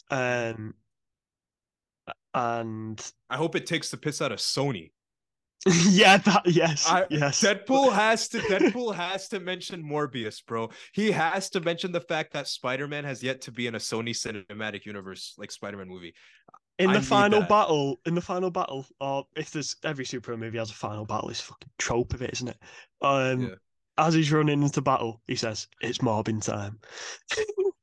[0.09, 0.73] Um,
[2.33, 4.91] and I hope it takes the piss out of Sony.
[5.89, 7.43] yeah, that yes, I, yes.
[7.43, 10.69] Deadpool has to Deadpool has to mention Morbius, bro.
[10.93, 14.11] He has to mention the fact that Spider-Man has yet to be in a Sony
[14.11, 16.13] cinematic universe like Spider-Man movie.
[16.79, 17.49] In the final that.
[17.49, 21.29] battle, in the final battle, or if there's every superhero movie has a final battle,
[21.29, 22.57] it's a fucking trope of it, isn't it?
[23.01, 23.55] Um, Yeah.
[23.97, 26.79] as he's running into battle, he says, "It's Morbin time."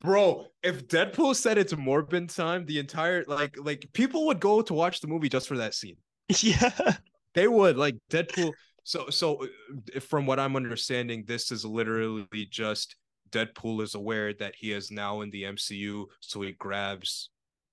[0.00, 4.72] Bro, if Deadpool said it's Morbin time, the entire like like people would go to
[4.74, 5.96] watch the movie just for that scene.
[6.40, 6.96] yeah,
[7.34, 8.54] They would like Deadpool.
[8.84, 12.96] So so uh, from what I'm understanding, this is literally just
[13.30, 17.30] Deadpool is aware that he is now in the MCU, so he grabs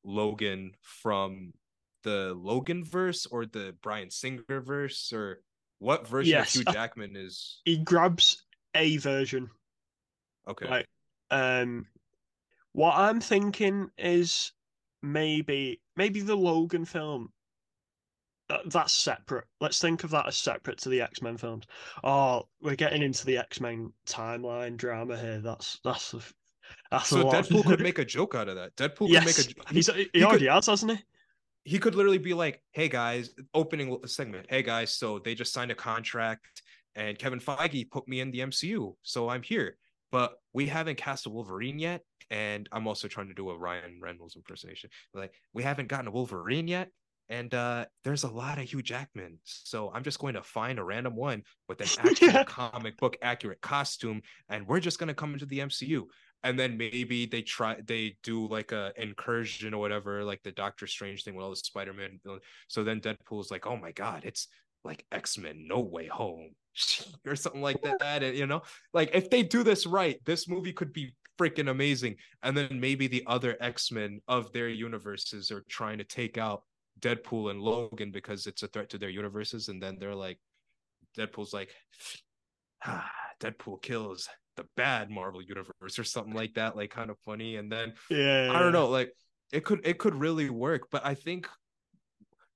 [0.08, 1.54] Logan from
[2.04, 5.42] the Logan verse or the Bryan Singer verse or
[5.80, 8.44] what version Yes, of Hugh Jackman is he grabs
[8.74, 9.50] a version.
[10.48, 10.68] Okay.
[10.68, 10.88] Like,
[11.30, 11.86] um,
[12.72, 14.54] what I'm thinking is
[15.04, 17.32] maybe maybe the Logan film.
[18.48, 19.44] That, that's separate.
[19.60, 21.66] Let's think of that as separate to the X Men films.
[22.02, 25.40] Oh, we're getting into the X Men timeline drama here.
[25.40, 26.22] That's that's a,
[26.92, 27.24] that's so.
[27.26, 28.76] Deadpool could make a joke out of that.
[28.76, 30.98] Deadpool yes, could make a he's, he, he already could- has, hasn't he?
[31.66, 34.46] he could literally be like, "Hey guys, opening segment.
[34.50, 36.62] Hey guys, so they just signed a contract,
[36.96, 39.78] and Kevin Feige put me in the MCU, so I'm here.
[40.12, 44.00] But we haven't cast a Wolverine yet, and I'm also trying to do a Ryan
[44.02, 44.90] Reynolds impersonation.
[45.14, 46.90] Like we haven't gotten a Wolverine yet,
[47.28, 50.84] and uh there's a lot of Hugh Jackman, so I'm just going to find a
[50.86, 52.44] random one with an actual Yeah.
[52.46, 56.04] comic book accurate costume, and we're just gonna come into the MCU."
[56.44, 60.88] And then maybe they try they do like a incursion or whatever like the doctor
[60.88, 62.20] strange thing with all the spider-man
[62.68, 64.48] so then deadpool's like oh my god it's
[64.88, 66.52] like x-men no way home.
[67.26, 68.62] Or something like that and, you know?
[68.94, 72.16] Like if they do this right this movie could be freaking amazing.
[72.44, 76.64] And then maybe the other x-men of their universes are trying to take out
[77.00, 79.68] deadpool and logan because it's a threat to their universes.
[79.68, 80.40] And then they're like
[81.18, 81.72] deadpool's like
[82.86, 83.10] ah,
[83.40, 87.56] deadpool kills the bad Marvel universe or something like that, like kind of funny.
[87.56, 89.14] And then Yeah, I don't know, like
[89.52, 90.88] it could it could really work.
[90.92, 91.48] But I think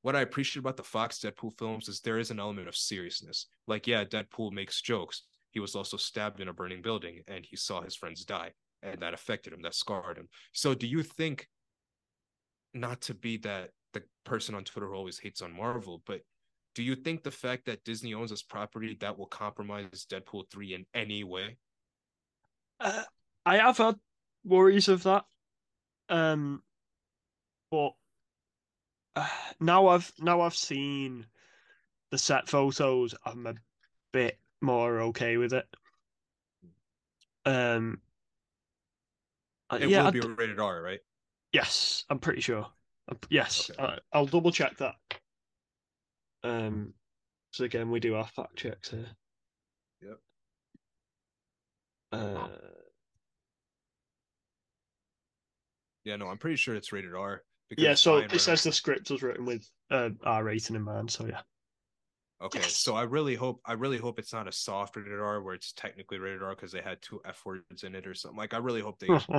[0.02, 3.48] what I appreciate about the Fox Deadpool films is there is an element of seriousness.
[3.68, 5.24] Like, yeah, Deadpool makes jokes.
[5.52, 9.00] He was also stabbed in a burning building and he saw his friends die, and
[9.02, 10.28] that affected him, that scarred him.
[10.54, 11.48] So do you think
[12.74, 16.22] not to be that the person on Twitter who always hates on Marvel, but
[16.74, 20.74] do you think the fact that Disney owns this property that will compromise Deadpool 3
[20.74, 21.58] in any way?
[22.82, 23.04] Uh,
[23.46, 23.96] I have had
[24.44, 25.26] worries of that,
[26.10, 26.64] um,
[27.70, 27.94] but
[29.16, 29.28] uh,
[29.60, 31.28] now I've now I've seen
[32.10, 33.14] the set photos.
[33.24, 33.54] I'm a
[34.12, 35.68] bit more okay with it.
[37.46, 38.02] Um,
[39.70, 41.00] uh, It yeah, will I be rated R, right?
[41.54, 42.68] yes, I'm pretty sure.
[43.08, 43.84] Uh, Yes, Okay.
[43.84, 44.96] uh, I'll double check that.
[46.44, 46.94] Um,
[47.52, 49.06] so again, we do our fact checks here.
[52.12, 52.22] Yep.
[52.22, 52.48] Uh,
[56.04, 57.44] Yeah, no, I'm pretty sure it's rated R.
[57.70, 60.82] Because yeah, so Ryan it says the script was written with uh, R rating in
[60.82, 61.12] mind.
[61.12, 61.42] So yeah.
[62.42, 62.76] Okay, Yes.
[62.78, 65.74] so I really hope I really hope it's not a soft rated R where it's
[65.74, 68.38] technically rated R because they had two F words in it or something.
[68.38, 69.08] Like I really hope they,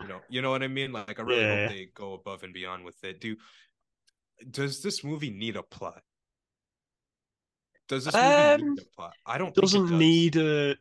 [0.00, 0.92] you know, you know what I mean.
[0.92, 1.66] Like I really Yeah.
[1.66, 3.20] hope they go above and beyond with it.
[3.20, 3.36] Do
[4.48, 6.02] does this movie need a plot?
[7.88, 9.14] Does this movie Um, need a plot?
[9.26, 9.48] I don't.
[9.48, 9.98] it think it doesn't does.
[9.98, 10.76] need a.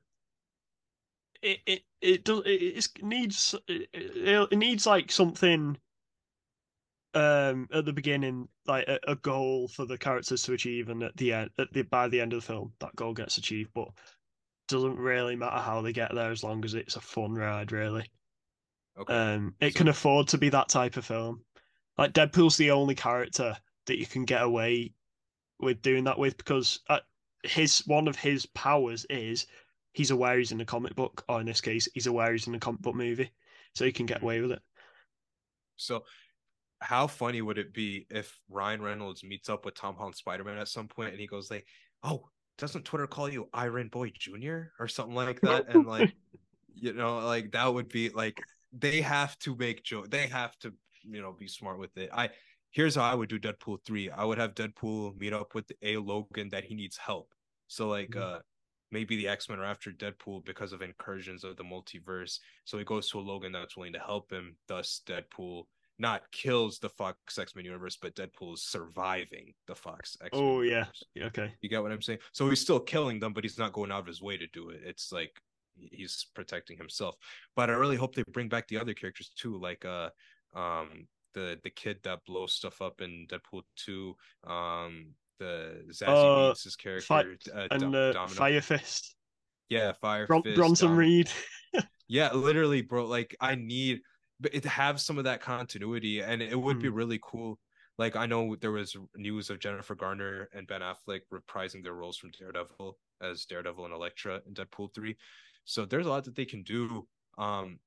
[1.42, 5.78] It it it does it it's- needs it, it it needs like something.
[7.14, 11.18] Um, at the beginning, like a, a goal for the characters to achieve, and at
[11.18, 13.72] the end, at the by the end of the film, that goal gets achieved.
[13.74, 13.90] But
[14.70, 18.10] doesn't really matter how they get there as long as it's a fun ride, really.
[18.98, 19.14] Okay.
[19.14, 21.44] Um, it So- can afford to be that type of film.
[21.98, 24.94] Like Deadpool's the only character that you can get away
[25.60, 27.00] with doing that with because uh,
[27.44, 29.48] his one of his powers is
[29.94, 32.56] he's aware he's in a comic book, or in this case, he's aware he's in
[32.56, 33.32] a comic book movie,
[33.74, 34.62] so he can get away with it.
[35.76, 36.04] So,
[36.80, 40.58] how funny would it be if Ryan Reynolds meets up with Tom Holland Spider Man
[40.58, 41.66] at some point and he goes like,
[42.04, 46.16] "Oh, doesn't Twitter call you Iron Boy Junior or something like that?" And like,
[46.76, 50.10] you know, like that would be like they have to make joke.
[50.10, 50.74] They have to,
[51.04, 52.10] you know, be smart with it.
[52.14, 52.30] I
[52.72, 54.10] here's how I would do Deadpool three.
[54.10, 57.34] I would have Deadpool meet up with a Logan that he needs help.
[57.68, 58.22] So like, Mhm.
[58.22, 58.40] uh.
[58.92, 62.40] Maybe the X Men are after Deadpool because of incursions of the multiverse.
[62.66, 64.56] So he goes to a Logan that's willing to help him.
[64.68, 65.64] Thus, Deadpool
[66.02, 70.42] not kills the Fox X Men universe, but Deadpool is surviving the Fox X Men.
[70.44, 71.54] Oh yeah, Yeah, okay.
[71.62, 72.20] You get what I'm saying?
[72.32, 74.70] So he's still killing them, but he's not going out of his way to do
[74.70, 74.82] it.
[74.84, 75.32] It's like
[75.76, 77.16] he's protecting himself.
[77.56, 80.10] But I really hope they bring back the other characters too, like uh
[80.54, 84.16] um the the kid that blows stuff up in Deadpool 2,
[84.48, 88.28] um the Zazie Uh, character, Fi- uh, And Dom- uh.
[88.28, 89.16] Fire Fist,
[89.70, 91.30] yeah, Fire Bron- Fist, Bronson Dom- Reed.
[92.08, 93.06] yeah, literally, bro.
[93.08, 94.02] Like I need
[94.52, 96.96] it have some of that continuity, and it would be Hmm.
[96.96, 97.60] really cool.
[97.98, 102.18] Like I know there was news of Jennifer Garner and Ben Affleck reprising their roles
[102.18, 105.16] from Daredevil as Daredevil and Elektra in Deadpool three.
[105.66, 107.08] So there's a lot that they can do.
[107.38, 107.80] Um,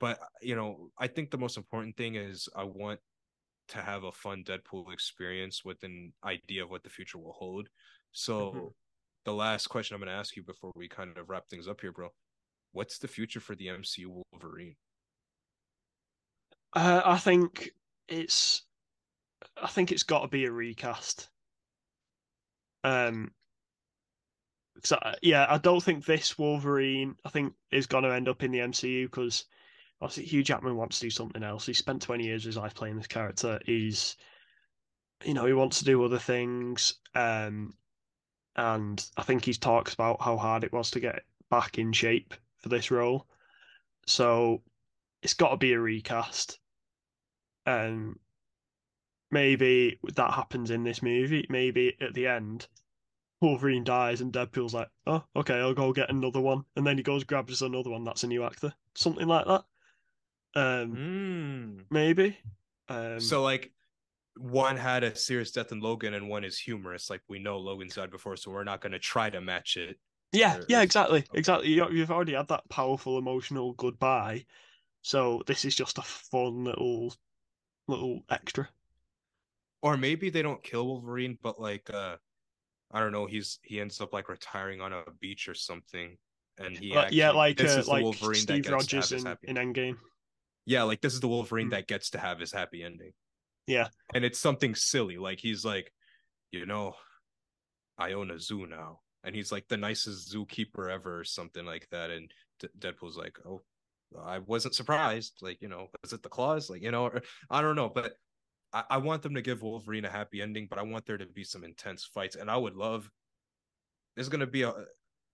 [0.00, 2.98] but you know, I think the most important thing is I want
[3.68, 7.68] to have a fun Deadpool experience with an idea of what the future will hold.
[8.12, 8.74] So Mhm.
[9.24, 11.80] the last question I'm going to ask you before we kind of wrap things up
[11.80, 12.10] here, bro.
[12.72, 14.76] What's the future for the MCU Wolverine?
[16.72, 17.70] Uh, I think
[18.08, 18.62] it's,
[19.56, 21.30] I think it's got to be a recast.
[22.84, 23.34] Um,
[24.82, 28.50] So, yeah, I don't think this Wolverine, I think, is going to end up in
[28.52, 29.46] the MCU because
[30.00, 31.66] obviously Hugh Jackman wants to do something else.
[31.66, 33.60] He spent 20 years of his life playing this character.
[33.64, 34.16] He's,
[35.24, 36.94] you know, he wants to do other things.
[37.14, 37.74] Um,
[38.56, 42.34] and I think he's talks about how hard it was to get back in shape
[42.58, 43.26] for this role.
[44.06, 44.62] So
[45.22, 46.58] it's got to be a recast.
[47.66, 48.18] Um,
[49.30, 51.46] maybe that happens in this movie.
[51.50, 52.66] Maybe at the end,
[53.40, 56.64] Wolverine dies and Deadpool's like, oh, okay, I'll go get another one.
[56.76, 58.04] And then he goes, grabs another one.
[58.04, 58.72] That's a new actor.
[58.94, 59.64] Something like that.
[60.56, 61.84] Um, Mm.
[61.90, 62.38] maybe.
[62.88, 63.72] Um, So like
[64.36, 67.10] one had a serious death in Logan and one is humorous.
[67.10, 69.98] Like we know Logan's died before, so we're not gonna try to match it.
[70.32, 71.38] yeah, or- yeah, exactly, okay.
[71.38, 71.68] exactly.
[71.68, 74.44] You- You've already had that powerful emotional goodbye,
[75.02, 77.14] so this is just a fun little,
[77.86, 78.68] little extra.
[79.82, 82.16] Or maybe they don't kill Wolverine, but like uh
[82.90, 86.16] I don't know, he's he ends up like retiring on a beach or something.
[86.58, 89.98] And he Like- yeah, like uh, like Wolverine Steve to Rogers in, in Endgame.
[90.66, 91.72] Yeah, like this is the Wolverine Mm.
[91.72, 93.12] that gets to have his happy ending.
[93.66, 93.88] Yeah.
[94.14, 95.16] And it's something silly.
[95.16, 95.92] Like he's like,
[96.52, 96.94] you know,
[97.98, 99.00] I own a zoo now.
[99.24, 102.10] And he's like the nicest zookeeper ever or something like that.
[102.10, 103.62] And D- Deadpool's like, oh,
[104.20, 105.38] I wasn't surprised.
[105.40, 106.70] Like, you know, was it the claws?
[106.70, 107.88] Like, you know, or- I don't know.
[107.88, 108.12] But
[108.72, 111.26] I-, I want them to give Wolverine a happy ending, but I want there to
[111.26, 112.36] be some intense fights.
[112.36, 113.10] And I would love,
[114.14, 114.72] there's going to be a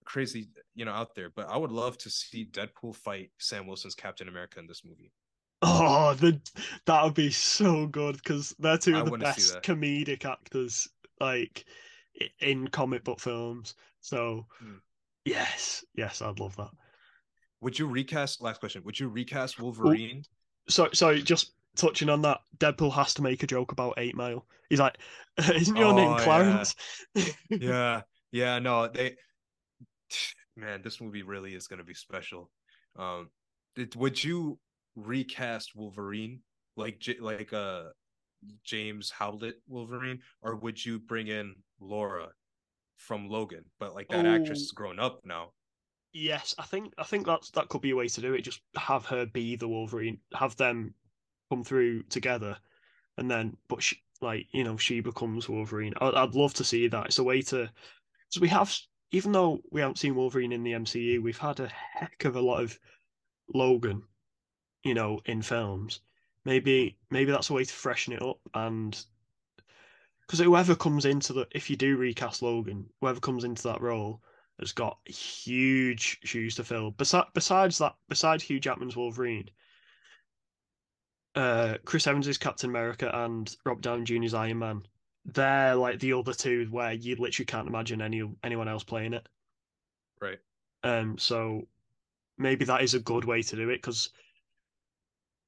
[0.05, 3.95] crazy, you know, out there, but I would love to see Deadpool fight Sam Wilson's
[3.95, 5.11] Captain America in this movie.
[5.65, 6.39] Oh, the
[6.85, 10.87] that would be so good because they're two I of the best comedic actors
[11.19, 11.65] like
[12.39, 13.75] in comic book films.
[14.01, 14.77] So, Hmm.
[15.25, 16.71] yes, yes, I'd love that.
[17.61, 18.41] Would you recast?
[18.41, 18.83] Last question.
[18.83, 20.23] Would you recast Wolverine?
[20.67, 24.45] So, so just touching on that, Deadpool has to make a joke about Eight Mile.
[24.69, 24.97] He's like,
[25.55, 26.23] "Isn't your Oh, name yeah.
[26.23, 26.75] Clarence?"
[27.49, 28.01] Yeah,
[28.31, 28.59] yeah.
[28.59, 29.15] No, they.
[30.57, 32.51] Man, this movie really is going to be special.
[32.97, 33.29] Um,
[33.95, 34.59] would you
[34.95, 36.41] recast Wolverine
[36.75, 37.89] like like uh
[38.63, 42.29] James Howlett Wolverine, or would you bring in Laura
[42.97, 43.65] from Logan?
[43.79, 44.63] But like that actress Oh.
[44.63, 45.51] is grown up now.
[46.13, 48.41] Yes, I think I think that's that could be a way to do it.
[48.41, 50.93] Just have her be the Wolverine, have them
[51.49, 52.57] come through together,
[53.17, 55.93] and then but she, like you know she becomes Wolverine.
[56.01, 57.07] I, I'd love to see that.
[57.07, 57.69] It's a way to
[58.29, 58.75] because we have
[59.11, 62.41] even though we haven't seen Wolverine in the MCU, we've had a heck of a
[62.41, 62.77] lot of
[63.53, 64.03] Logan,
[64.83, 66.01] you know, in films.
[66.45, 69.01] Maybe maybe that's a way to freshen it up and
[70.27, 74.21] because whoever comes into the if you do recast Logan, whoever comes into that role
[74.59, 76.91] has got huge shoes to fill.
[76.91, 79.49] Besides, besides that, besides Hugh Jackman's Wolverine,
[81.35, 84.83] uh, Chris Evans is Captain America and Rob Downey Jr.'s Iron Man.
[85.25, 89.27] They're like the other two where you literally can't imagine any anyone else playing it.
[90.21, 90.39] Right.
[90.83, 91.67] Um, so
[92.37, 94.09] maybe that is a good way to do it because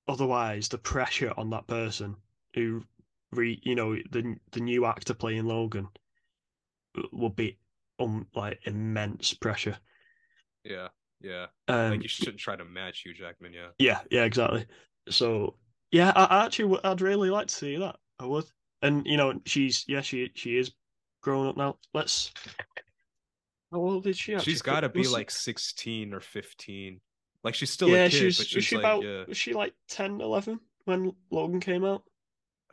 [0.07, 2.15] otherwise the pressure on that person
[2.53, 2.83] who
[3.31, 5.87] re you know the the new actor playing Logan
[7.11, 7.57] will be
[7.99, 9.77] um like immense pressure.
[10.63, 10.87] Yeah,
[11.21, 11.47] yeah.
[11.67, 13.53] Um, like you shouldn't try to match Hugh Jackman.
[13.53, 13.69] Yeah.
[13.77, 14.65] yeah, yeah, exactly.
[15.09, 15.55] So
[15.91, 17.97] yeah, I, I actually I'd really like to see that.
[18.19, 18.45] I would,
[18.81, 20.71] and you know, she's yeah, she she is
[21.21, 21.77] grown up now.
[21.93, 22.31] Let's.
[23.71, 24.35] How old is she?
[24.35, 24.53] Actually?
[24.53, 27.01] She's got to be like sixteen or fifteen.
[27.45, 29.23] Like she's still yeah, a kid, she's but was she's she like about yeah.
[29.27, 32.01] was she like 10, 11 when Logan came out?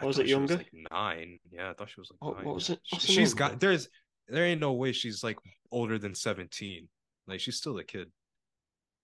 [0.01, 0.57] Or was it she younger?
[0.57, 1.39] like nine.
[1.51, 2.47] Yeah, I thought she was like What- nine.
[2.47, 2.81] what was it?
[2.89, 3.89] What's she's got there's
[4.29, 5.37] there ain't no way she's like
[5.71, 6.89] older than seventeen.
[7.27, 8.11] Like she's still a kid.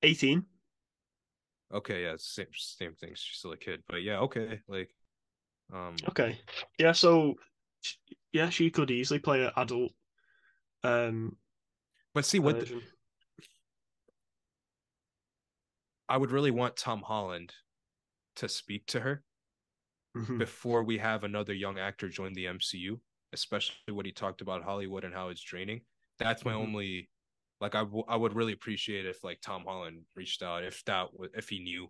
[0.02, 0.46] Eighteen.
[1.70, 3.10] Okay, yeah, same same thing.
[3.14, 4.60] She's still a kid, but yeah, okay.
[4.68, 4.88] Like,
[5.70, 6.38] um, Okay.
[6.78, 6.92] Yeah.
[6.92, 7.34] So,
[8.32, 9.92] yeah, she could easily play an adult.
[10.82, 11.36] Um.
[12.14, 12.82] but see what the- version.
[16.08, 17.54] I would really want Tom Holland
[18.36, 19.24] to speak to her
[20.14, 20.38] Mhm.
[20.38, 23.00] before we have another young actor join the MCU,
[23.32, 25.84] especially what he talked about Hollywood and how it's draining.
[26.18, 26.54] That's my Mhm.
[26.54, 27.10] only
[27.60, 31.10] like I, w- I would really appreciate if like Tom Holland reached out if that
[31.12, 31.84] w- if he knew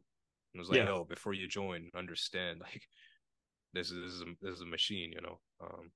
[0.54, 0.82] and was like, Yeah.
[0.82, 2.88] "Yo, before you join, understand like
[3.74, 5.92] this is this is a, this is a machine, you know." Um,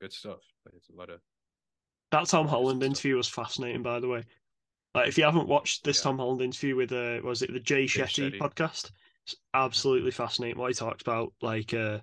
[0.00, 0.40] good stuff.
[0.64, 1.20] Like, it's a lot of
[2.12, 4.24] That Tom Holland interview was fascinating, by the way.
[4.94, 6.02] Like, if you haven't watched this Yeah.
[6.04, 8.38] Tom Holland interview with uh, was it the Jay Shetty, Shetty.
[8.38, 8.90] podcast?
[9.24, 11.32] It's absolutely fascinating what he talks about.
[11.40, 12.00] Like, uh,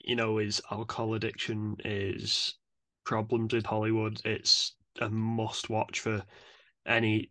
[0.00, 2.54] you know, his alcohol addiction, his
[3.04, 4.20] problems with Hollywood.
[4.24, 6.24] It's a must watch for
[6.86, 7.30] any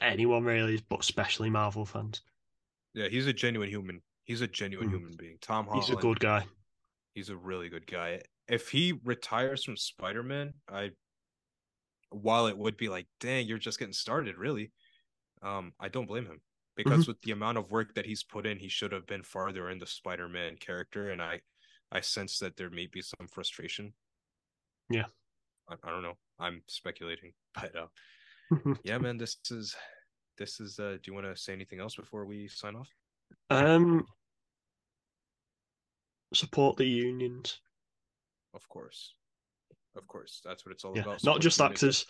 [0.00, 2.22] anyone really, but especially Marvel fans.
[2.94, 3.08] yeah.
[3.08, 4.02] He's a genuine human.
[4.24, 4.92] He's a genuine Mhm.
[4.92, 5.38] human being.
[5.40, 5.84] Tom Holland.
[5.84, 6.44] He's a good guy.
[7.14, 8.22] He's a really good guy.
[8.48, 10.90] If he retires from Spider Man, I
[12.10, 14.72] while it would be like, dang, you're just getting started, really.
[15.42, 16.40] Um, I don't blame him
[16.76, 17.10] because mm-hmm.
[17.10, 19.78] with the amount of work that he's put in, he should have been farther in
[19.78, 21.40] the Spider-Man character, and I,
[21.92, 23.92] I sense that there may be some frustration.
[24.90, 25.06] Yeah,
[25.68, 26.18] I, I don't know.
[26.38, 29.74] I'm speculating, but uh, yeah, man, this is
[30.38, 30.78] this is.
[30.78, 32.88] uh Do you want to say anything else before we sign off?
[33.50, 34.04] Um,
[36.34, 37.60] support the unions.
[38.54, 39.14] Of course,
[39.96, 41.02] of course, that's what it's all yeah.
[41.02, 41.24] about.
[41.24, 42.06] Not just actors.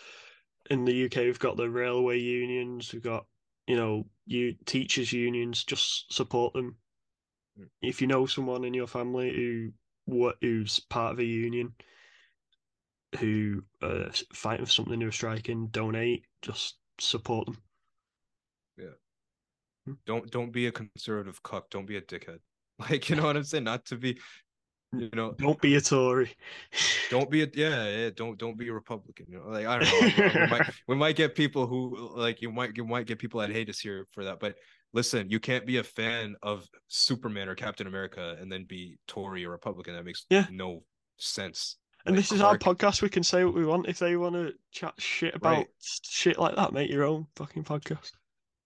[0.69, 2.93] In the UK, we've got the railway unions.
[2.93, 3.25] We've got
[3.67, 5.63] you know you teachers unions.
[5.63, 6.77] Just support them.
[7.59, 7.67] Mm.
[7.81, 9.71] If you know someone in your family who
[10.05, 11.73] what who's part of a union,
[13.19, 16.25] who are fighting for something, who are striking, donate.
[16.41, 17.57] Just support them.
[18.77, 18.85] Yeah.
[19.85, 19.93] Hmm.
[20.05, 21.69] Don't don't be a conservative cuck.
[21.69, 22.39] Don't be a dickhead.
[22.89, 23.65] Like you know what I'm saying?
[23.65, 24.17] Not to be,
[24.93, 25.33] you know.
[25.37, 26.31] Don't be a Tory.
[27.09, 28.09] don't be a yeah yeah.
[28.15, 29.25] Don't don't be a Republican.
[29.29, 30.41] You know, like I don't know.
[30.41, 33.51] we, might, we might get people who like you might you might get people that
[33.51, 34.39] hate us here for that.
[34.39, 34.55] But
[34.93, 39.45] listen, you can't be a fan of Superman or Captain America and then be Tory
[39.45, 39.95] or Republican.
[39.95, 40.45] That makes yeah.
[40.51, 40.83] no
[41.17, 41.77] sense.
[42.05, 43.01] And like this is our podcast.
[43.01, 43.87] We can say what we want.
[43.87, 45.67] If they want to chat shit about right.
[45.81, 48.11] shit like that, make your own fucking podcast.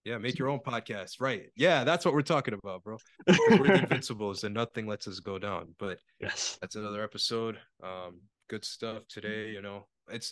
[0.05, 1.19] Yeah, make your own podcast.
[1.19, 1.47] Right.
[1.55, 2.97] Yeah, that's what we're talking about, bro.
[3.27, 5.73] we're the invincibles and nothing lets us go down.
[5.79, 7.57] But yes, that's another episode.
[7.83, 9.49] Um, good stuff today.
[9.49, 10.31] You know, it's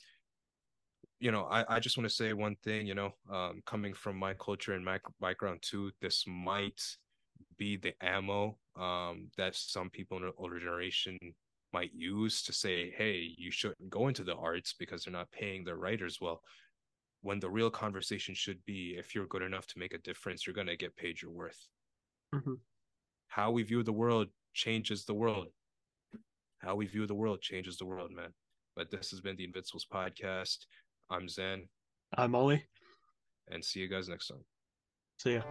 [1.20, 4.16] you know, I, I just want to say one thing, you know, um, coming from
[4.18, 6.82] my culture and my background too, this might
[7.58, 11.20] be the ammo um that some people in the older generation
[11.72, 15.64] might use to say, hey, you shouldn't go into the arts because they're not paying
[15.64, 16.42] their writers well.
[17.24, 20.54] When the real conversation should be, if you're good enough to make a difference, you're
[20.54, 21.70] going to get paid your worth.
[22.36, 22.56] Mm-hmm.
[23.30, 25.48] How we view the world changes the world.
[26.60, 28.34] How we view the world changes the world, man.
[28.76, 30.66] But this has been the Invincibles podcast.
[31.10, 31.70] I'm Zan.
[32.18, 32.66] I'm Oli.
[33.50, 34.44] And see you guys next time.
[35.18, 35.44] See ya.